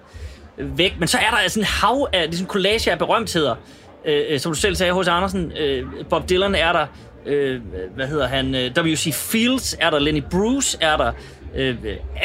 [0.59, 3.55] øh, væk, men så er der sådan en hav af, ligesom collage af berømtheder,
[4.05, 5.09] øh, øh, som du selv sagde, H.C.
[5.09, 6.87] Andersen, øh, Bob Dylan er der,
[7.27, 7.61] øh,
[7.97, 9.15] hvad hedder han, øh, W.C.
[9.15, 11.13] Fields er der, Lenny Bruce er der,
[11.57, 11.77] øh,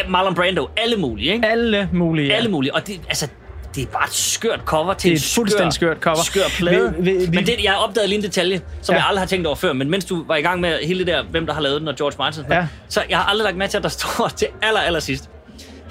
[0.09, 1.47] Marlon Brando, alle mulige, ikke?
[1.47, 2.33] Alle mulige, ja.
[2.35, 3.27] Alle mulige, og det, altså,
[3.75, 6.23] det er bare et skørt cover til Det er et fuldstændig skørt cover.
[6.23, 6.93] Skør plade.
[6.99, 8.99] Vi- vi- vi- men det, jeg opdagede lige en detalje, som Ja.
[8.99, 11.07] jeg aldrig har tænkt over før, men mens du var i gang med hele det
[11.07, 12.67] der, hvem der har lavet den, og George Martin, Ja.
[12.89, 15.29] så jeg har aldrig lagt med til, at der står til aller, aller sidst,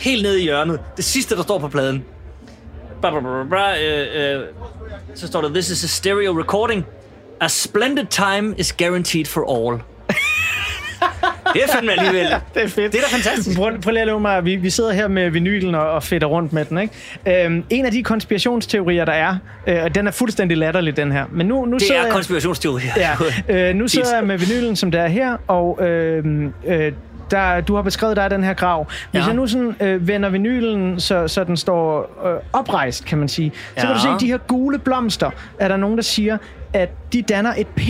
[0.00, 2.04] helt nede i hjørnet, det sidste, der står på pladen,
[3.00, 4.44] bla bla bla bla, øh, øh,
[5.14, 6.86] så står der, this is a stereo recording.
[7.40, 9.80] A splendid time is guaranteed for all.
[11.54, 12.26] Det er fandme alligevel.
[12.54, 12.92] Det er fedt.
[12.92, 13.58] Det er da fantastisk.
[13.58, 16.26] Prøv, prøv lige at love mig, vi, vi sidder her med vinylen og, og fedter
[16.26, 17.44] rundt med den, ikke?
[17.44, 19.36] Øhm, en af de konspirationsteorier, der er,
[19.66, 21.24] øh, og den er fuldstændig latterlig, den her.
[21.32, 22.90] Men nu, nu Det er jeg, konspirationsteorier.
[22.96, 26.24] Ja, øh, nu sidder jeg med vinylen, som der er her, og øh,
[26.66, 26.92] øh,
[27.30, 28.86] der, du har beskrevet, der er den her grav.
[29.10, 29.26] Hvis Ja.
[29.26, 33.52] jeg nu sådan øh, vender vinylen, så, så den står øh, oprejst, kan man sige,
[33.76, 33.94] så kan Ja.
[33.94, 36.38] du se, de her gule blomster, er der nogen, der siger,
[36.72, 37.80] at de danner et P.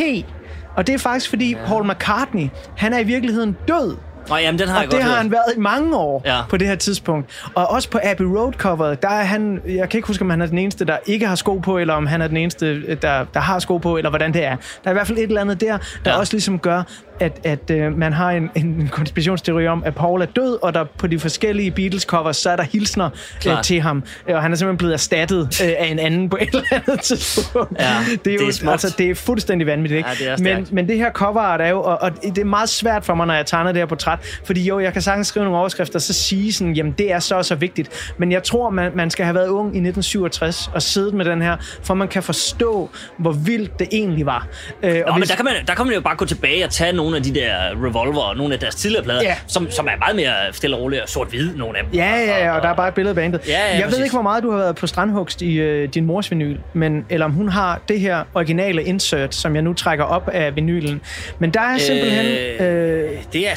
[0.77, 1.55] Og det er faktisk, fordi.
[1.67, 3.97] Paul McCartney, han er i virkeligheden død.
[4.29, 5.19] Nå, jamen, den har jeg Og det godt har hørt.
[5.19, 6.41] han været i mange år Ja.
[6.49, 7.43] på det her tidspunkt.
[7.55, 10.43] Og også på Abbey Road coveret, der er han, jeg kan ikke huske, om han
[10.43, 13.25] er den eneste, der ikke har sko på, eller om han er den eneste, der,
[13.35, 14.57] der har sko på, eller hvordan det er.
[14.57, 16.19] Der er i hvert fald et eller andet der, der Ja.
[16.19, 16.83] også ligesom gør,
[17.21, 20.85] at, at øh, man har en, en konspirationsteori om, at Paul er død, og der
[20.99, 23.11] på de forskellige Beatles-covers, så er der hilsner
[23.49, 24.03] øh, til ham.
[24.29, 27.81] Og han er simpelthen blevet erstattet øh, af en anden på et eller andet tidspunkt.
[27.81, 28.73] Ja, det er, det jo, er smukt.
[28.73, 29.99] altså, det er fuldstændig vanvittigt.
[29.99, 30.25] Ikke?
[30.25, 32.69] Ja, det er men, men det her cover er jo, og, og det er meget
[32.69, 34.14] svært for mig, når jeg tegner det her portræt,
[34.45, 37.19] fordi jo, jeg kan sagtens skrive nogle overskrifter, og så sige sådan, jamen det er
[37.19, 38.13] så og så vigtigt.
[38.19, 41.43] Men jeg tror, man, man skal have været ung i 1967 og siddet med den
[41.43, 44.47] her, for man kan forstå, hvor vildt det egentlig var.
[44.83, 46.93] Øh, Nå, men der kan, man, der kan man jo bare gå tilbage og tage
[46.93, 47.55] nogle af de der
[47.87, 49.37] Revolver og nogle af deres tidligere plader, Ja.
[49.47, 51.95] som, som er meget mere stille og roligt og sort-hvid, nogle af dem.
[51.95, 53.41] Ja, ja, ja, og der er bare et billede af bandet.
[53.49, 54.05] Ja, ja, jeg ved præcis.
[54.05, 57.27] ikke, hvor meget du har været på strandhugst i øh, din mors vinyl, men, eller
[57.27, 61.01] om hun har det her originale insert, som jeg nu trækker op af vinylen.
[61.39, 62.27] Men der er simpelthen...
[62.27, 63.55] Øh, Øh, det er...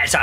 [0.00, 0.18] Altså,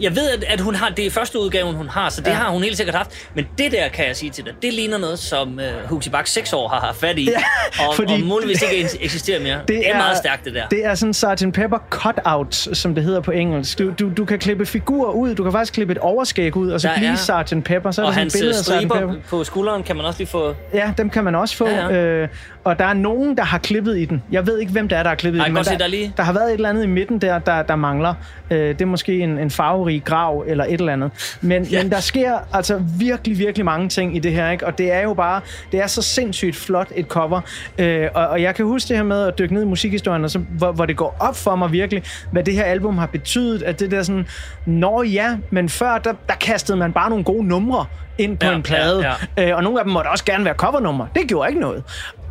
[0.00, 2.32] jeg ved, at, hun har, det er første udgaven, hun har, så det Ja.
[2.34, 3.10] har hun helt sikkert haft.
[3.34, 6.26] Men det der, kan jeg sige til dig, det ligner noget, som uh, Huxi Bak
[6.26, 7.42] 6 år har haft fat i, Ja,
[7.88, 9.58] og, fordi- og muligvis ikke eks- eksisterer mere.
[9.58, 10.68] Det, det er, meget stærkt, det der.
[10.68, 11.52] Det er sådan Sgt.
[11.54, 13.78] Pepper cutout, som det hedder på engelsk.
[13.78, 16.80] Du, du, du kan klippe figurer ud, du kan faktisk klippe et overskæg ud, og
[16.80, 17.64] så Der blive er- Sgt.
[17.64, 17.90] Pepper.
[17.90, 18.70] Så er og der hans øh, af Sgt.
[18.70, 18.96] Pepper.
[18.96, 20.54] striber på skulderen kan man også lige få...
[20.74, 21.68] Ja, dem kan man også få.
[21.68, 21.92] Ja, ja.
[21.92, 22.28] Øh,
[22.64, 24.22] og der er nogen, der har klippet i den.
[24.32, 25.54] Jeg ved ikke, hvem det er, der har klippet Ej, i den.
[25.54, 27.76] men der er lige- der har været et eller andet i midten der, der, der
[27.76, 28.14] mangler.
[28.50, 31.10] Øh, det er måske en, en farverig grav eller et eller andet.
[31.40, 31.76] Men, ja.
[31.76, 31.82] Ja.
[31.82, 34.50] men der sker altså virkelig, virkelig mange ting i det her.
[34.50, 34.66] Ikke?
[34.66, 35.40] Og det er jo bare,
[35.72, 37.40] det er så sindssygt flot et cover.
[37.78, 40.30] Øh, og, og jeg kan huske det her med at dykke ned i musikhistorien, og
[40.30, 42.02] så, hvor, hvor det går op for mig virkelig,
[42.32, 43.62] hvad det her album har betydet.
[43.62, 44.26] At det der sådan,
[44.66, 47.86] nå ja, men før, der, der kastede man bare nogle gode numre
[48.18, 49.14] ind på Ja, en plade.
[49.36, 51.06] ja, Øh, og nogle af dem måtte også gerne være covernummer.
[51.14, 51.82] Det gjorde ikke noget.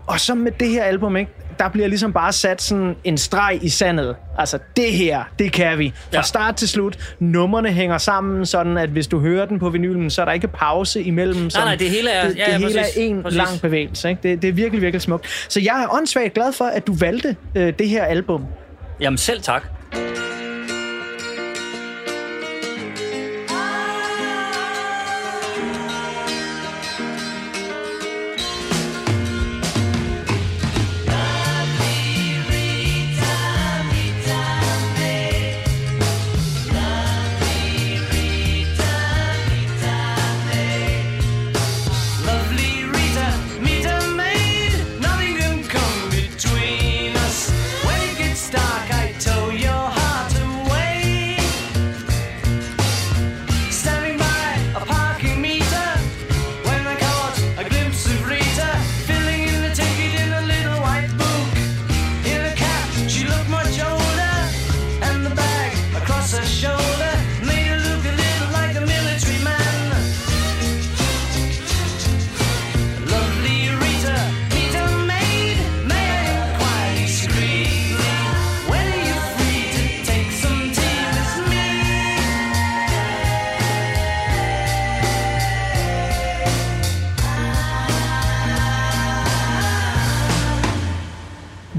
[0.09, 3.59] Og så med det her album, ikke, der bliver ligesom bare sat sådan en streg
[3.61, 4.15] i sandet.
[4.37, 5.93] Altså, det her, det kan vi.
[5.95, 6.21] Fra Ja.
[6.21, 7.15] start til slut.
[7.19, 10.47] Nummerne hænger sammen, sådan at hvis du hører den på vinylen, så er der ikke
[10.47, 11.49] pause imellem.
[11.49, 13.37] Som, nej, det hele er- det, ja, det ja, hele præcis, er en præcis.
[13.37, 14.09] lang bevægelse.
[14.09, 14.21] Ikke?
[14.23, 15.45] Det, det er virkelig, virkelig smukt.
[15.49, 18.45] Så jeg er åndssvagt glad for, at du valgte øh, det her album.
[19.01, 19.63] Jamen selv tak.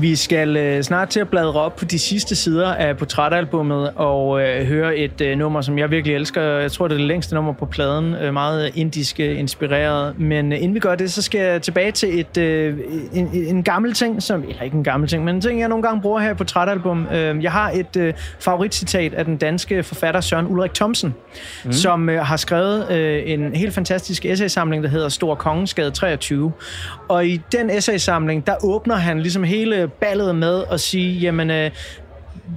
[0.01, 4.43] Vi skal øh, snart til at bladre op på de sidste sider af portrætalbummet og
[4.43, 6.43] øh, høre et øh, nummer, som jeg virkelig elsker.
[6.43, 8.15] Jeg tror, det er det længste nummer på pladen.
[8.15, 10.19] Øh, meget indisk øh, inspireret.
[10.19, 12.79] Men øh, inden vi gør det, så skal jeg tilbage til et, øh,
[13.13, 15.83] en, en gammel ting, som, eller ikke en gammel ting, men en ting, jeg nogle
[15.83, 17.07] gange bruger her på portrætalbum.
[17.13, 21.15] Øh, jeg har et øh, favoritcitat af den danske forfatter Søren Ulrik Thomsen,
[21.65, 21.73] mm.
[21.73, 26.53] som øh, har skrevet øh, en helt fantastisk essaysamling, der hedder Stor Kongensgade 23.
[27.09, 31.71] Og i den essaysamling, der åbner han ligesom hele ballet med at sige, jamen, øh,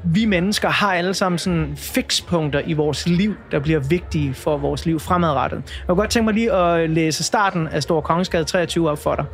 [0.03, 4.85] vi mennesker har alle sammen sådan fikspunkter i vores liv, der bliver vigtige for vores
[4.85, 5.57] liv fremadrettet.
[5.57, 9.15] Jeg kunne godt tænke mig lige at læse starten af Stor Kongensgade 23 op for
[9.15, 9.25] dig.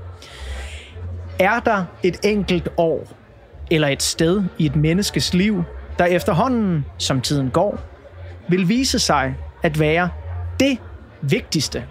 [1.40, 3.08] Er der et enkelt år
[3.72, 5.64] eller et sted i et menneskes liv,
[6.00, 7.80] der efterhånden, som tiden går,
[8.50, 10.10] vil vise sig at være
[10.60, 10.78] det
[11.22, 11.84] vigtigste?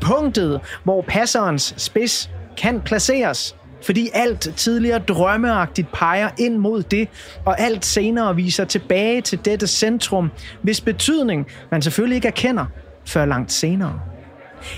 [0.00, 3.56] Punktet, hvor passerens spids kan placeres,
[3.86, 7.08] fordi alt tidligere drømmeagtigt peger ind mod det,
[7.44, 10.30] og alt senere viser tilbage til dette centrum,
[10.62, 12.66] hvis betydning man selvfølgelig ikke erkender
[13.06, 14.00] før langt senere.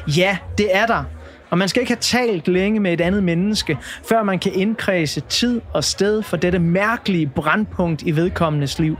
[0.06, 1.04] Ja, det er der.
[1.50, 3.78] Og man skal ikke have talt længe med et andet menneske,
[4.08, 8.96] før man kan indkredse tid og sted for dette mærkelige brandpunkt i vedkommendes liv.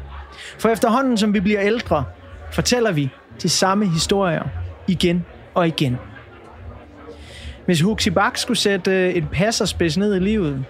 [0.59, 2.05] For efterhånden som vi bliver ældre,
[2.53, 3.11] fortæller vi
[3.43, 4.43] de samme historier
[4.87, 5.99] igen og igen.
[7.69, 10.64] Hvis Huxi Bak skulle sætte øh, et passerspids ned i livet,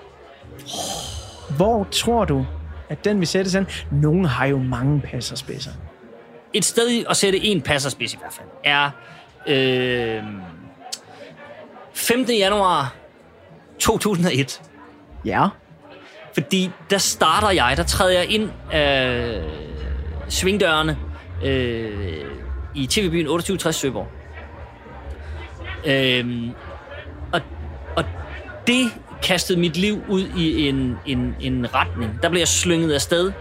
[1.56, 2.46] hvor tror du,
[2.88, 3.66] at den vil sætte sig?
[3.90, 5.70] Nogle har jo mange passerspidser.
[6.54, 8.90] Et sted at sætte en passerspids i hvert fald er
[9.46, 10.22] øh,
[11.94, 12.26] 5.
[12.28, 12.94] januar
[13.78, 14.62] 2001.
[15.24, 15.48] Ja.
[16.34, 19.42] Fordi der starter jeg, der træder jeg ind af
[20.28, 20.98] svingdørene
[21.44, 22.24] øh,
[22.74, 24.08] i TV-byen 2860 Søborg.
[25.84, 26.67] Og,
[27.98, 28.04] og
[28.66, 28.90] det
[29.22, 32.18] kastede mit liv ud i en, en, en retning.
[32.22, 33.32] Der blev jeg slynget afsted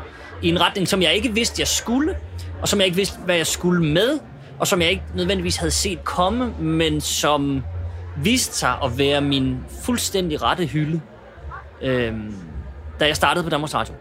[0.41, 2.15] i en retning, som jeg ikke vidste, jeg skulle,
[2.61, 4.19] og som jeg ikke vidste, hvad jeg skulle med,
[4.59, 7.63] og som jeg ikke nødvendigvis havde set komme, men som
[8.23, 11.01] viste sig at være min fuldstændig rette hylde,
[11.81, 12.35] øhm,
[12.99, 13.93] da jeg startede på Danmarks Radio.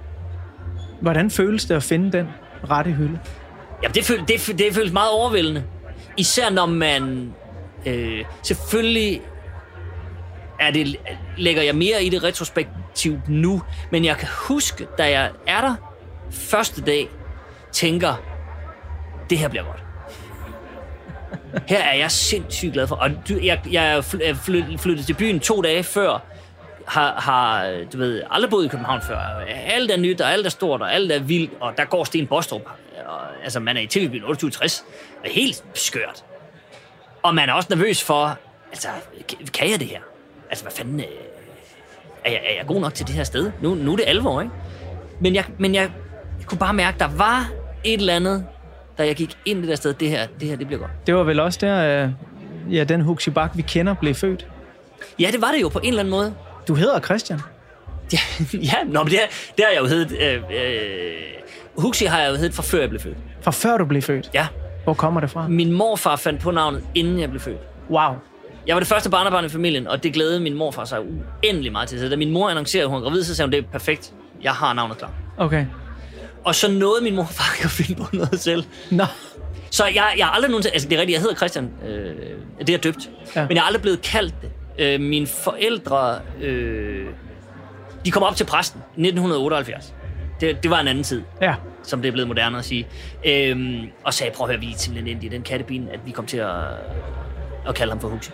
[1.01, 2.27] Hvordan føles det at finde den
[2.71, 3.19] rette hylde?
[3.83, 5.65] Jamen, det, føl, det, det føles meget overvældende.
[6.17, 7.33] Især når man...
[7.87, 9.21] Øh, selvfølgelig
[10.61, 10.97] er det,
[11.37, 15.75] lægger jeg mere i det retrospektivt nu, men jeg kan huske, da jeg er der
[16.31, 17.09] første dag,
[17.73, 18.15] tænker,
[19.31, 19.83] det her bliver godt.
[21.69, 22.97] Her er jeg sindssygt glad for.
[22.97, 26.19] Og jeg, jeg fly- fly- flyttet til byen to dage før,
[26.87, 29.19] har, har du ved, aldrig boet i København før.
[29.49, 32.27] Alt er nyt, og alt er stort, og alt er vildt, og der går Sten
[32.27, 32.63] Bostrup.
[33.07, 34.85] Og, altså, man er i tv-byen 2860.
[35.23, 36.25] Det er helt skørt.
[37.23, 38.39] Og man er også nervøs for,
[38.71, 38.89] altså,
[39.55, 40.01] kan jeg det her?
[40.49, 41.01] Altså, hvad fanden...
[41.01, 41.07] øh,
[42.25, 43.53] Er jeg, er jeg god nok til det her sted?
[43.63, 44.53] Nu, nu er det alvor, ikke?
[45.21, 45.91] Men jeg, men jeg,
[46.39, 47.51] jeg kunne bare mærke, der var
[47.85, 48.47] et eller andet,
[48.99, 49.93] da jeg gik ind det der sted.
[49.95, 50.91] Det her, det her, det bliver godt.
[51.07, 52.05] Det var vel også der,
[52.69, 54.47] øh, ja, den Huxi Bak, vi kender, blev født.
[55.19, 56.35] Ja, det var det jo på en eller anden måde.
[56.69, 57.41] Du hedder Christian.
[58.13, 58.19] Ja,
[58.71, 60.19] ja nå, men det, har- det har jeg jo heddet...
[60.21, 61.13] Øh, øh,
[61.77, 63.17] Huxi har jeg jo heddet fra før jeg blev født.
[63.41, 64.31] Fra før du blev født.
[64.35, 64.47] Ja.
[64.85, 65.49] Hvor kommer det fra?
[65.49, 67.59] Min morfar fandt på navnet, inden jeg blev født.
[67.91, 68.15] Wow.
[68.67, 71.89] Jeg var det første barnebarn i familien, og det glædede min morfar sig uendelig meget
[71.89, 72.01] til.
[72.01, 74.13] Så da min mor annoncerede, at hun var gravid, så sagde hun, det er perfekt.
[74.43, 75.13] Jeg har navnet klar.
[75.37, 75.67] Okay.
[76.45, 78.65] Og så nåede min morfar ikke at finde på noget selv.
[78.91, 79.05] Nå.
[79.71, 80.73] Så jeg, jeg har aldrig nogensinde...
[80.75, 81.71] Altså, det er rigtigt, jeg hedder Christian.
[81.89, 82.15] Øh,
[82.67, 83.11] det er døbt.
[83.37, 83.47] Ja.
[83.47, 84.51] Men jeg har aldrig blevet kaldt det.
[84.79, 86.19] Øh, mine forældre...
[86.43, 87.07] Øh,
[88.05, 89.95] de kom op til præsten i 1978.
[90.41, 91.55] Det, det var en anden tid, Ja.
[91.83, 92.87] som det er blevet moderne at sige.
[93.27, 96.11] Øhm, og sagde, prøv at høre, vi er simpelthen endt i den kattebine, at vi
[96.11, 96.51] kom til at,
[97.69, 98.31] at kalde ham for Huxi.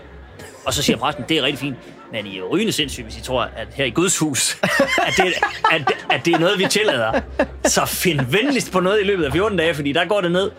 [0.64, 1.76] Og så siger præsten, det er rigtig fint,
[2.12, 4.58] men I er rygende sindssygt, hvis I tror, at her i Guds hus,
[5.06, 5.34] at det,
[5.72, 7.20] at, at det er noget, vi tillader.
[7.64, 10.50] Så find venligst på noget i løbet af 14 dage, fordi der går det ned.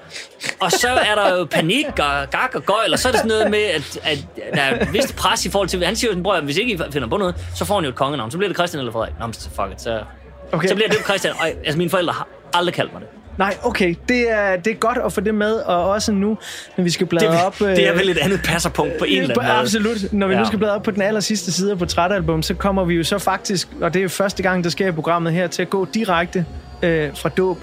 [0.60, 3.30] Og så er der jo panik og gak og gøjl, og så er det sådan
[3.30, 5.86] noget med, at, at der er vist pres i forhold til...
[5.86, 7.90] Han siger jo sådan, bror, hvis ikke I finder på noget, så får han jo
[7.90, 8.32] et kongenavn.
[8.32, 9.14] Så bliver det Christian eller Frederik.
[9.20, 10.04] Nå, fuck it, så,
[10.52, 10.68] Okay.
[10.68, 11.34] så bliver det Christian.
[11.40, 13.10] Og, altså, mine forældre har aldrig kaldt mig det.
[13.38, 13.96] Nej, okay.
[14.10, 16.38] Det er, det er godt at få det med, og også nu,
[16.78, 17.62] når vi skal bladre Det, op...
[17.62, 19.60] øh, det er vel et andet passerpunkt på en eller anden måde.
[19.60, 20.14] Absolut.
[20.14, 20.40] Når vi ja.
[20.40, 23.04] nu skal bladre op på den aller sidste side af portrætalbum, så kommer vi jo
[23.04, 25.88] så faktisk, og det er første gang, der sker i programmet her, til at gå
[25.94, 26.46] direkte
[26.82, 27.58] øh, fra dåb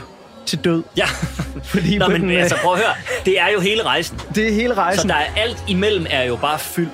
[0.46, 0.82] til død.
[0.96, 1.06] Ja.
[1.64, 2.94] Fordi Nå, men den, øh, altså, prøv at høre.
[3.24, 4.18] Det er jo hele rejsen.
[4.34, 5.08] Det er hele Så rejsen.
[5.08, 6.88] der er alt imellem er jo bare fyld.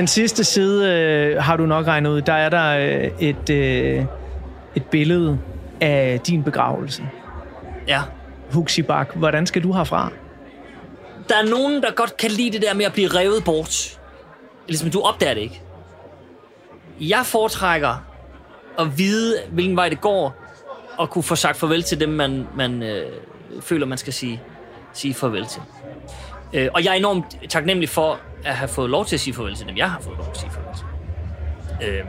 [0.00, 2.22] Den sidste side øh, har du nok regnet ud.
[2.22, 4.04] Der er der øh, et, øh,
[4.74, 5.38] et billede
[5.80, 7.02] af din begravelse.
[7.88, 8.02] Ja.
[8.52, 10.12] Huxi Bak, hvordan skal du herfra?
[11.28, 14.00] Der er nogen, der godt kan lide det der med at blive revet bort.
[14.68, 15.62] Ligesom du opdager det ikke.
[17.00, 18.04] Jeg foretrækker
[18.78, 20.36] at vide, hvilken vej det går,
[20.96, 23.12] og kunne få sagt farvel til dem, man, man øh,
[23.60, 24.42] føler, man skal sige,
[24.92, 25.62] sige farvel til.
[26.52, 29.54] Øh, og jeg er enormt taknemmelig for at have fået lov til at sige farvel
[29.54, 30.76] til dem, jeg har fået lov til at sige farvel
[31.80, 31.88] til.
[31.88, 32.04] Øh,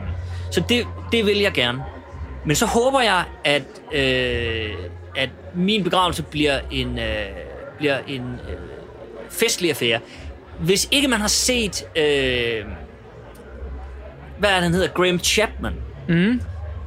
[0.50, 1.84] så det, det vil jeg gerne.
[2.44, 3.62] Men så håber jeg, at,
[3.92, 4.74] øh,
[5.16, 7.26] at min begravelse bliver en, øh,
[7.78, 8.56] bliver en øh,
[9.30, 10.00] festlig affære.
[10.60, 12.64] Hvis ikke man har set, øh,
[14.38, 15.74] hvad er det, han hedder, Graham Chapman,
[16.08, 16.40] mm.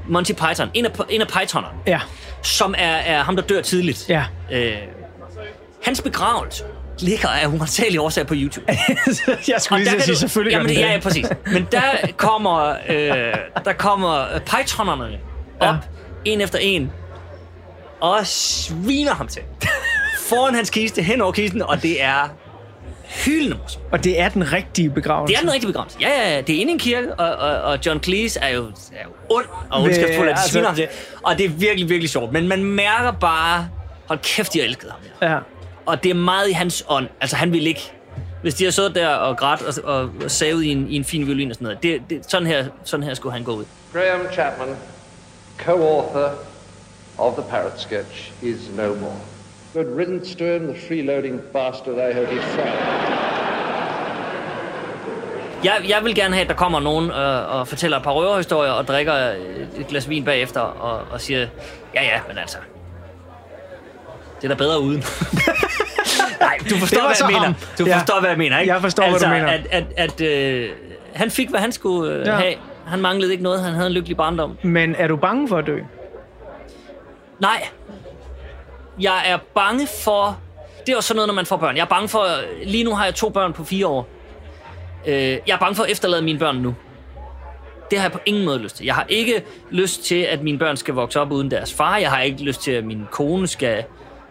[0.07, 2.01] Monty Python, en af, en af Pythonerne, Ja,
[2.41, 4.09] som er, er ham, der dør tidligt.
[4.09, 4.25] ja.
[4.51, 4.77] Øh,
[5.83, 6.63] hans begravelse
[6.99, 8.65] ligger af humanitagelige årsager på YouTube.
[9.47, 10.83] jeg skulle lige sige, selvfølgelig gør jamen, det, det.
[10.83, 11.25] ja, ja, præcis.
[11.45, 11.81] Men der
[12.17, 13.33] kommer, øh,
[13.65, 15.17] der kommer Pythonerne
[15.59, 15.75] op, Ja.
[16.25, 16.91] en efter en,
[18.01, 19.41] og sviner ham til.
[20.29, 22.29] Foran hans kiste, hen over kisten, og det er
[23.25, 23.85] hyldende morsomt.
[23.91, 25.31] Og det er den rigtige begravelse.
[25.33, 25.97] Det er den rigtige begravelse.
[26.01, 26.41] Ja, ja, ja.
[26.41, 29.09] Det er inde i en kirke, og, og, og John Cleese er jo, er jo
[29.35, 30.87] ond og ondskabsfuld, at de altså- sviner ham til.
[31.23, 32.33] Og det er virkelig, virkelig sjovt.
[32.33, 33.69] Men man mærker bare,
[34.07, 34.99] hold kæft, de elsket ham.
[35.21, 35.31] Ja.
[35.33, 35.39] Ja.
[35.85, 37.07] Og det er meget i hans ånd.
[37.21, 37.91] Altså, han vil ikke...
[38.41, 41.03] Hvis de har siddet der og grædt og, og, og savet i en, i en
[41.05, 43.65] fin violin og sådan noget, det, det, sådan, her, sådan her skulle han gå ud.
[43.93, 44.75] Graham Chapman,
[45.57, 46.29] co-author
[47.17, 49.15] of the Parrot sketch, is no more.
[49.73, 51.95] Good riddance to him, the freeloading bastard.
[51.95, 52.69] I hope he's found.
[55.63, 58.71] Jeg, jeg vil gerne have, at der kommer nogen øh, og fortæller et par røverhistorier
[58.71, 61.47] og drikker et glas vin bagefter og, og siger,
[61.95, 62.57] ja ja, men altså,
[64.41, 65.03] det er da bedre uden.
[66.39, 67.53] Nej, du forstår, hvad jeg mener.
[67.79, 67.97] Du Ja.
[67.97, 68.73] forstår, hvad jeg mener, ikke?
[68.73, 69.47] Jeg forstår, hvad altså, du mener.
[69.47, 70.69] At, at, at øh,
[71.13, 72.35] han fik, hvad han skulle øh, ja.
[72.35, 72.53] have.
[72.87, 73.63] Han manglede ikke noget.
[73.63, 74.57] Han havde en lykkelig barndom.
[74.63, 75.79] Men er du bange for at dø?
[77.39, 77.67] Nej.
[78.99, 80.39] Jeg er bange for...
[80.85, 81.75] Det er også sådan noget, når man får børn.
[81.75, 82.27] Jeg er bange for...
[82.63, 84.07] Lige nu har jeg to børn på fire år.
[85.07, 86.75] Øh, jeg er bange for at efterlade mine børn nu.
[87.91, 88.85] Det har jeg på ingen måde lyst til.
[88.85, 91.97] Jeg har ikke lyst til, at mine børn skal vokse op uden deres far.
[91.97, 93.83] Jeg har ikke lyst til, at min kone skal,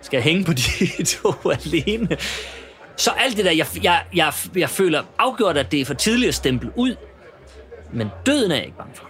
[0.05, 2.09] skal hænge på de to alene.
[2.97, 6.29] Så alt det der, jeg, jeg, jeg, jeg føler afgjort, at det er for tidligt
[6.29, 6.97] at stemple ud.
[7.93, 9.05] Men døden er jeg ikke bange for.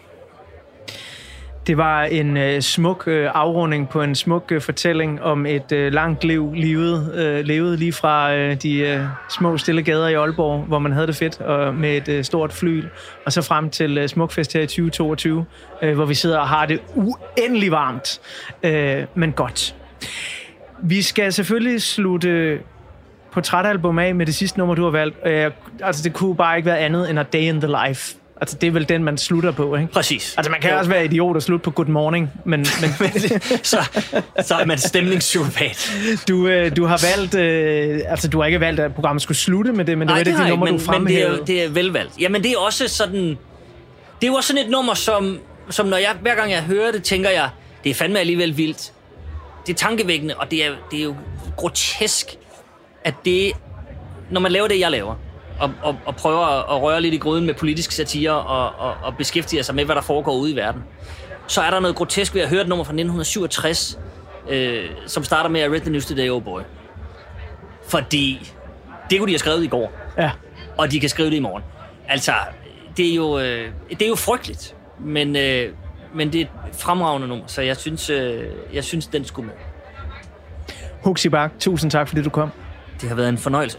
[1.66, 5.92] Det var en øh, smuk øh, afrunding på en smuk øh, fortælling om et øh,
[5.92, 10.64] langt liv, livet, øh, levet lige fra øh, de øh, små stille gader i Aalborg,
[10.64, 12.84] hvor man havde det fedt, og med et øh, stort fly,
[13.26, 15.44] og så frem til øh, Smukfest her i 2022,
[15.82, 18.20] øh, hvor vi sidder og har det uendelig varmt,
[18.62, 19.74] øh, men godt.
[20.82, 22.58] Vi skal selvfølgelig slutte
[23.32, 25.16] portrætalbum af med det sidste nummer, du har valgt.
[25.26, 25.50] Øh,
[25.82, 28.14] altså, det kunne bare ikke være andet end A Day in the Life.
[28.40, 29.92] Altså, det er vel den, man slutter på, ikke?
[29.92, 30.34] Præcis.
[30.36, 30.78] Altså, man kan Jo.
[30.78, 32.60] også være idiot og slutte på good morning, men,
[33.00, 33.10] men
[33.62, 33.78] så,
[34.42, 35.92] så er man stemningspsykopat.
[36.28, 39.72] du, øh, du har valgt, øh, altså du har ikke valgt, at programmet skulle slutte
[39.72, 41.22] med det, men det var et af har de numre, ikke, du men, men det,
[41.22, 41.46] er fremhævede.
[41.46, 42.12] det er velvalgt.
[42.20, 43.38] Jamen, det er også sådan...
[44.20, 45.38] Det er jo også sådan et nummer, som,
[45.70, 47.48] som når jeg, hver gang jeg hører det, tænker jeg,
[47.84, 48.92] det er fandme alligevel vildt.
[49.66, 51.16] Det er tankevækkende, og det er, det er jo
[51.56, 52.36] grotesk,
[53.04, 53.52] at det,
[54.30, 55.14] når man laver det, jeg laver,
[55.60, 59.16] og, og, og prøver at røre lidt i gryden med politisk satire og, og, og
[59.16, 60.82] beskæftiger sig med, hvad der foregår ude i verden,
[61.46, 63.98] så er der noget grotesk ved at høre et nummer fra 1967,
[64.48, 66.60] øh, som starter med, I read the news today, oh boy.
[67.88, 68.52] Fordi
[69.10, 70.30] det kunne de have skrevet i går Ja.
[70.78, 71.62] og de kan skrive det i morgen.
[72.08, 72.32] Altså,
[72.96, 75.72] det er jo, øh, det er jo frygteligt, men, øh,
[76.14, 78.42] men det er et fremragende nummer, så jeg synes, øh,
[78.72, 79.54] jeg synes den skulle med.
[81.04, 82.50] Huxi Bak, tusind tak, fordi du kom.
[83.00, 83.78] Det har været en fornøjelse.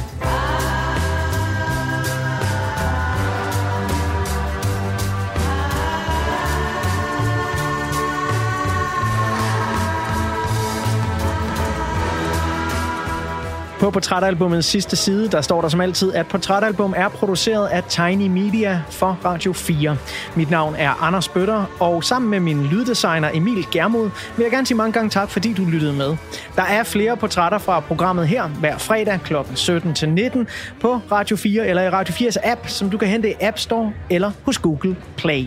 [13.81, 18.27] På portrætalbumets sidste side, der står der som altid, at portrætalbum er produceret af Tiny
[18.27, 19.97] Media for Radio 4.
[20.35, 24.67] Mit navn er Anders Bøtter, og sammen med min lyddesigner Emil Germod vil jeg gerne
[24.67, 26.17] sige mange gange tak, fordi du lyttede med.
[26.55, 29.35] Der er flere portrætter fra programmet her hver fredag kl.
[29.35, 30.45] 17-19
[30.81, 33.93] på Radio 4 eller i Radio 4's app, som du kan hente i App Store
[34.09, 35.45] eller hos Google Play.